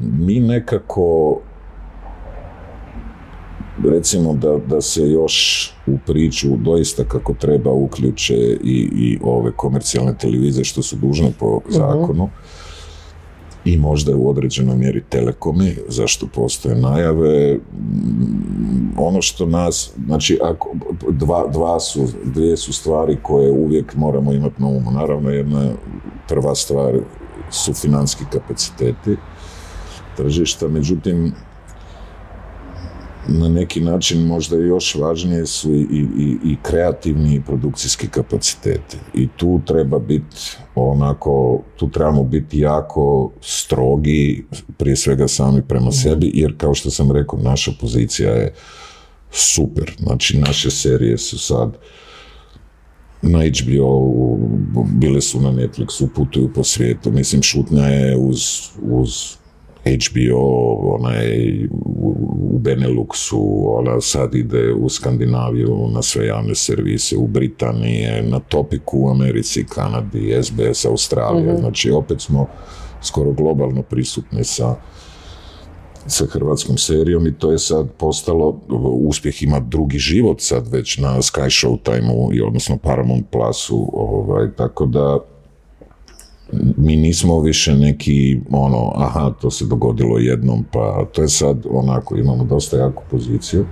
mi 0.02 0.40
nekako 0.40 1.40
recimo 3.90 4.34
da, 4.34 4.58
da 4.68 4.82
se 4.82 5.02
još 5.02 5.70
u 5.88 5.98
priču 6.06 6.48
doista 6.58 7.04
kako 7.04 7.34
treba 7.34 7.72
uključe 7.72 8.36
i, 8.64 8.90
i 8.96 9.20
ove 9.24 9.52
komercijalne 9.52 10.18
televizije 10.18 10.64
što 10.64 10.82
su 10.82 10.96
dužne 10.96 11.32
po 11.40 11.62
zakonu 11.70 12.30
i 13.66 13.78
možda 13.78 14.16
u 14.16 14.30
određenoj 14.30 14.76
mjeri 14.76 15.04
telekomi, 15.10 15.76
zašto 15.88 16.28
postoje 16.28 16.76
najave. 16.76 17.56
Mm, 17.56 18.94
Ono 18.98 19.22
što 19.22 19.46
nas, 19.46 19.92
znači, 20.06 20.40
ako, 20.42 20.70
dva, 21.10 21.48
dva 21.48 21.80
su, 21.80 22.08
dvije 22.24 22.58
su 22.58 22.74
stvari 22.74 23.18
koje 23.22 23.52
uvijek 23.52 23.96
moramo 23.96 24.34
imati 24.34 24.62
na 24.62 24.68
umu. 24.68 24.92
Naravno, 24.92 25.30
jedna 25.30 25.72
prva 26.28 26.56
stvar 26.56 27.00
su 27.52 27.74
financijski 27.74 28.24
kapaciteti 28.32 29.18
tržišta, 30.18 30.68
međutim, 30.68 31.34
na 33.28 33.50
neki 33.50 33.82
način 33.82 34.26
možda 34.26 34.56
još 34.56 34.96
važnije 34.96 35.46
su 35.46 35.74
i, 35.74 36.08
i, 36.18 36.38
i 36.44 36.56
kreativni 36.62 37.36
i 37.36 37.42
produkcijski 37.42 38.08
kapaciteti. 38.08 38.98
I 39.14 39.28
tu 39.38 39.62
treba 39.66 40.00
biti 40.00 40.36
onako, 40.76 41.64
tu 41.76 41.90
trebamo 41.90 42.24
biti 42.24 42.60
jako 42.60 43.32
strogi, 43.42 44.46
prije 44.78 44.96
svega 44.96 45.28
sami 45.28 45.62
prema 45.68 45.92
sebi, 45.92 46.32
jer 46.34 46.58
kao 46.58 46.74
što 46.74 46.90
sam 46.90 47.12
rekao, 47.12 47.40
naša 47.40 47.72
pozicija 47.82 48.32
je 48.32 48.54
super. 49.32 49.96
Znači, 50.00 50.38
naše 50.38 50.72
serije 50.72 51.18
su 51.18 51.40
sad 51.40 51.78
na 53.22 53.40
HBO, 53.40 54.38
bile 54.94 55.22
su 55.22 55.42
na 55.42 55.52
Netflixu, 55.52 56.08
putuju 56.16 56.54
po 56.54 56.64
svijetu. 56.64 57.12
Mislim, 57.12 57.42
šutnja 57.42 57.84
je 57.84 58.18
uz, 58.18 58.40
uz 58.82 59.38
HBO, 59.86 60.96
ona 60.96 61.12
je 61.12 61.68
u, 61.72 62.60
Beneluxu, 62.60 63.64
ona 63.66 64.02
sad 64.02 64.36
ide 64.36 64.74
u 64.74 64.90
Skandinaviju 64.90 65.88
na 65.94 66.02
sve 66.02 66.26
javne 66.26 66.56
servise, 66.56 67.18
u 67.18 67.28
Britaniji, 67.28 68.08
na 68.22 68.40
Topiku 68.40 69.00
u 69.00 69.10
Americi, 69.10 69.66
Kanadi, 69.70 70.40
SBS, 70.44 70.86
Australija. 70.86 71.58
Znači, 71.58 71.92
opet 71.92 72.22
smo 72.22 72.48
skoro 73.02 73.32
globalno 73.32 73.82
prisutni 73.82 74.44
sa 74.44 74.76
sa 76.08 76.26
hrvatskom 76.26 76.78
serijom 76.78 77.28
i 77.28 77.38
to 77.38 77.52
je 77.52 77.60
sad 77.60 77.92
postalo, 77.98 78.60
uspjeh 79.08 79.44
ima 79.44 79.60
drugi 79.60 79.98
život 79.98 80.42
sad 80.42 80.68
već 80.68 80.98
na 80.98 81.18
Sky 81.18 81.50
Showtime-u 81.50 82.34
i 82.34 82.42
odnosno 82.42 82.78
Paramount 82.78 83.26
Plusu, 83.32 83.90
ovaj, 83.94 84.52
tako 84.58 84.86
da 84.86 85.20
mi 86.78 86.96
nismo 86.96 87.40
više 87.40 87.76
neki 87.76 88.40
ono, 88.52 88.92
aha, 88.96 89.34
to 89.42 89.52
se 89.52 89.66
dogodilo 89.66 90.18
jednom, 90.18 90.66
pa 90.72 91.06
to 91.12 91.22
je 91.22 91.30
sad 91.30 91.66
onako, 91.70 92.18
imamo 92.18 92.44
dosta 92.44 92.78
jaku 92.78 93.04
poziciju, 93.12 93.66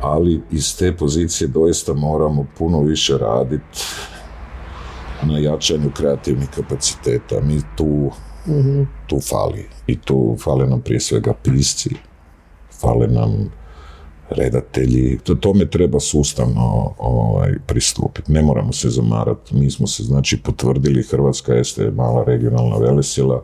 ali 0.00 0.42
iz 0.50 0.76
te 0.78 0.96
pozicije 0.96 1.48
doista 1.48 1.94
moramo 1.94 2.46
puno 2.58 2.80
više 2.80 3.18
raditi 3.18 3.78
na 5.22 5.38
jačanju 5.38 5.90
kreativnih 5.96 6.48
kapaciteta. 6.48 7.40
Mi 7.40 7.60
tu, 7.76 8.10
tu 9.06 9.20
fali. 9.20 9.68
I 9.86 9.98
tu 9.98 10.36
fale 10.44 10.66
nam 10.66 10.80
prije 10.80 11.00
svega 11.00 11.32
pisci, 11.42 11.90
fale 12.80 13.06
nam 13.06 13.50
redatelji. 14.30 15.18
To 15.24 15.34
tome 15.34 15.66
treba 15.66 16.00
sustavno 16.00 16.94
ovaj, 16.98 17.54
pristupiti. 17.66 18.32
Ne 18.32 18.42
moramo 18.42 18.72
se 18.72 18.88
zamarati. 18.90 19.56
Mi 19.56 19.70
smo 19.70 19.86
se 19.86 20.02
znači 20.02 20.42
potvrdili, 20.42 21.02
Hrvatska 21.02 21.54
jeste 21.54 21.90
mala 21.90 22.24
regionalna 22.24 22.76
velesila. 22.76 23.42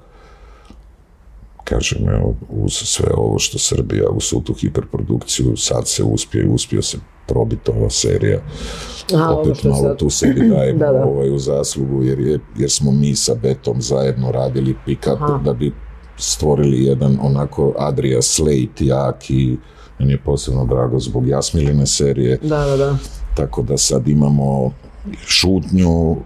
kažem, 1.64 2.08
evo, 2.08 2.34
uz 2.50 2.72
sve 2.72 3.06
ovo 3.16 3.38
što 3.38 3.58
Srbija, 3.58 4.08
u 4.08 4.20
svu 4.20 4.40
tu 4.40 4.54
hiperprodukciju, 4.54 5.56
sad 5.56 5.88
se 5.88 6.02
uspije, 6.02 6.48
uspio 6.48 6.82
se 6.82 6.98
probiti 7.26 7.70
ova 7.70 7.90
serija. 7.90 8.40
Aha, 9.14 9.30
ovo 9.30 9.40
Opet 9.40 9.64
malo 9.64 9.82
sad- 9.82 9.98
tu 9.98 10.10
sebi 10.10 10.40
dajemo 10.50 10.78
Da, 10.78 10.92
da. 10.92 11.04
Ovaj, 11.04 11.30
u 11.30 11.38
zaslugu, 11.38 12.02
jer, 12.02 12.20
je, 12.20 12.38
jer 12.58 12.70
smo 12.70 12.92
mi 12.92 13.14
sa 13.14 13.34
Betom 13.34 13.82
zajedno 13.82 14.30
radili 14.32 14.74
pick-up 14.86 15.16
Aha. 15.22 15.40
da 15.44 15.52
bi 15.52 15.72
stvorili 16.16 16.84
jedan 16.84 17.18
onako 17.22 17.74
Adria 17.78 18.22
Slate 18.22 18.70
jak 18.80 19.30
i 19.30 19.56
meni 20.02 20.12
je 20.12 20.18
posebno 20.18 20.64
drago 20.66 20.98
zbog 20.98 21.28
Jasmiline 21.28 21.86
serije, 21.86 22.38
Da, 22.42 22.64
da, 22.64 22.76
da. 22.76 22.96
tako 23.36 23.62
da 23.62 23.76
sad 23.78 24.08
imamo 24.08 24.70
šutnju, 25.26 26.16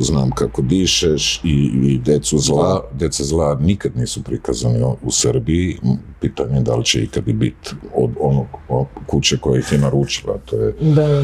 znam 0.00 0.30
kako 0.30 0.62
dišeš 0.62 1.40
i, 1.44 1.70
i 1.82 1.98
decu 1.98 2.38
zla. 2.38 2.84
Deca 2.92 3.24
zla 3.24 3.54
nikad 3.60 3.96
nisu 3.96 4.22
prikazani 4.22 4.84
u 5.02 5.10
Srbiji. 5.10 5.78
Pitanje 6.20 6.54
je 6.54 6.62
da 6.62 6.76
li 6.76 6.84
će 6.84 7.02
ikad 7.02 7.28
i 7.28 7.32
biti 7.32 7.70
od 7.94 8.10
onog 8.20 8.46
kuće 9.06 9.38
koja 9.38 9.58
ih 9.58 9.72
je 9.72 9.78
naručila, 9.78 10.38
to 10.44 10.56
je 10.56 10.74
Da, 10.80 11.22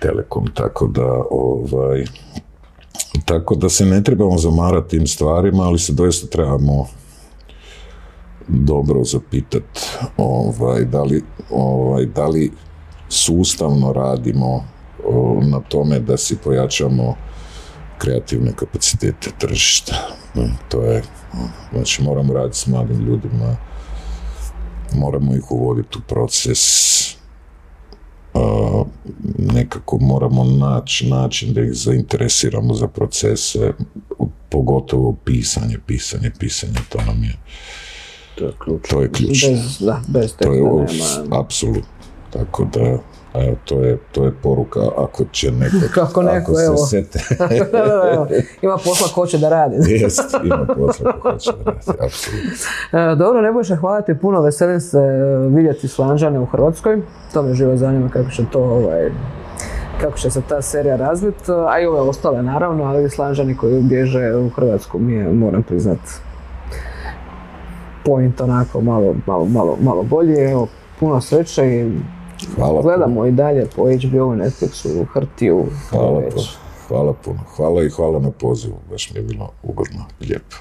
Telekom, 0.00 0.46
tako 0.54 0.86
da 0.86 1.22
ovaj, 1.30 2.04
tako 3.24 3.54
da 3.54 3.68
se 3.68 3.84
ne 3.84 4.02
trebamo 4.02 4.38
zamarati 4.38 4.88
tim 4.88 5.06
stvarima, 5.06 5.62
ali 5.62 5.78
se 5.78 5.92
doista 5.92 6.26
trebamo 6.26 6.86
dobro 8.48 9.04
zapitati 9.04 9.80
ovaj, 10.16 10.84
da, 10.84 11.02
li, 11.02 11.22
ovaj, 11.50 12.06
da 12.06 12.26
li 12.26 12.50
sustavno 13.08 13.92
radimo 13.92 14.64
na 15.42 15.60
tome 15.60 16.00
da 16.00 16.16
si 16.16 16.36
pojačamo 16.36 17.16
kreativne 17.98 18.52
kapacitete 18.56 19.30
tržišta. 19.38 19.94
Mm, 20.36 20.54
To 20.68 20.82
je, 20.82 21.02
znači 21.72 22.02
moramo 22.02 22.32
raditi 22.32 22.58
s 22.58 22.66
mladim 22.66 22.98
ljudima, 22.98 23.56
moramo 24.94 25.34
ih 25.34 25.50
uvoditi 25.50 25.98
u 25.98 26.00
proces, 26.08 26.58
a, 28.34 28.84
nekako 29.38 29.98
moramo 29.98 30.44
naći 30.44 31.08
način 31.08 31.54
da 31.54 31.60
ih 31.60 31.72
zainteresiramo 31.72 32.74
za 32.74 32.88
procese, 32.88 33.72
pogotovo 34.50 35.16
pisanje, 35.24 35.78
pisanje, 35.86 36.30
pisanje, 36.38 36.78
to 36.88 36.98
nam 37.06 37.24
je, 37.24 37.36
to 38.34 38.44
je 38.44 38.52
ključ. 38.58 38.88
to 38.90 39.02
je 39.02 39.08
ključ. 39.10 39.46
Bez, 39.48 39.78
da, 39.80 40.00
bez 40.08 40.32
To 40.32 40.52
je 40.52 40.60
nema. 40.62 41.40
apsolutno. 41.40 41.82
Tako 42.30 42.64
da, 42.64 42.80
evo, 43.34 43.56
to 43.64 43.80
je, 43.80 43.98
to 44.12 44.24
je 44.24 44.32
poruka 44.42 44.80
ako 44.98 45.24
će 45.32 45.50
neko, 45.52 45.76
Kako 45.94 46.22
neko, 46.22 46.36
ako 46.36 46.54
se 46.54 46.64
evo. 46.64 46.76
sete, 46.76 47.18
da, 47.72 47.78
da, 47.78 47.86
da, 47.86 48.26
ima 48.62 48.76
posla 48.76 49.08
ko 49.14 49.26
će 49.26 49.38
da 49.38 49.48
radi. 49.48 49.76
jest, 49.94 50.34
ima 50.44 50.66
posla 50.76 51.12
ko 51.12 51.30
hoće 51.30 51.50
da 51.54 51.70
radi, 51.70 51.78
apsolutno. 52.00 52.50
E, 53.12 53.14
Dobro, 53.16 53.40
Nebojša, 53.40 53.76
hvala 53.76 54.00
ti 54.02 54.14
puno, 54.14 54.40
veselim 54.40 54.80
se 54.80 54.98
e, 54.98 55.48
vidjeti 55.48 55.88
Slanđane 55.88 56.40
u 56.40 56.46
Hrvatskoj. 56.46 57.02
To 57.32 57.42
me 57.42 57.54
živo 57.54 57.76
zanima 57.76 58.08
kako 58.08 58.30
će 58.30 58.42
to, 58.52 58.60
ovaj, 58.60 59.10
kako 60.00 60.18
će 60.18 60.30
se 60.30 60.42
ta 60.48 60.62
serija 60.62 60.96
razviti, 60.96 61.38
a 61.68 61.80
i 61.80 61.86
ove 61.86 62.00
ostale 62.00 62.42
naravno, 62.42 62.84
ali 62.84 63.10
Slanđani 63.10 63.56
koji 63.56 63.82
bježe 63.82 64.34
u 64.36 64.48
Hrvatsku 64.48 64.98
mi 64.98 65.12
je, 65.12 65.32
moram 65.32 65.62
priznat, 65.62 65.98
point 68.04 68.40
onako 68.40 68.80
malo, 68.80 69.14
malo, 69.26 69.44
malo, 69.44 69.76
malo 69.80 70.02
bolji. 70.02 70.34
Evo, 70.34 70.68
puno 71.00 71.20
sreće 71.20 71.66
i 71.66 71.90
Hvala 72.54 72.70
puno. 72.70 72.82
gledamo 72.82 73.26
i 73.26 73.32
dalje 73.32 73.66
po 73.66 73.82
HBO, 73.82 74.34
Netflixu, 74.34 75.04
Hrtiju, 75.06 75.64
Hvala 75.90 76.18
već. 76.18 76.34
puno. 76.34 76.46
Hvala 76.88 77.12
puno. 77.14 77.38
Hvala 77.56 77.82
i 77.82 77.90
hvala 77.90 78.18
na 78.18 78.30
pozivu. 78.30 78.74
Baš 78.90 79.10
mi 79.10 79.20
je 79.20 79.24
bilo 79.24 79.50
ugodno. 79.62 80.04
Lijepo. 80.20 80.56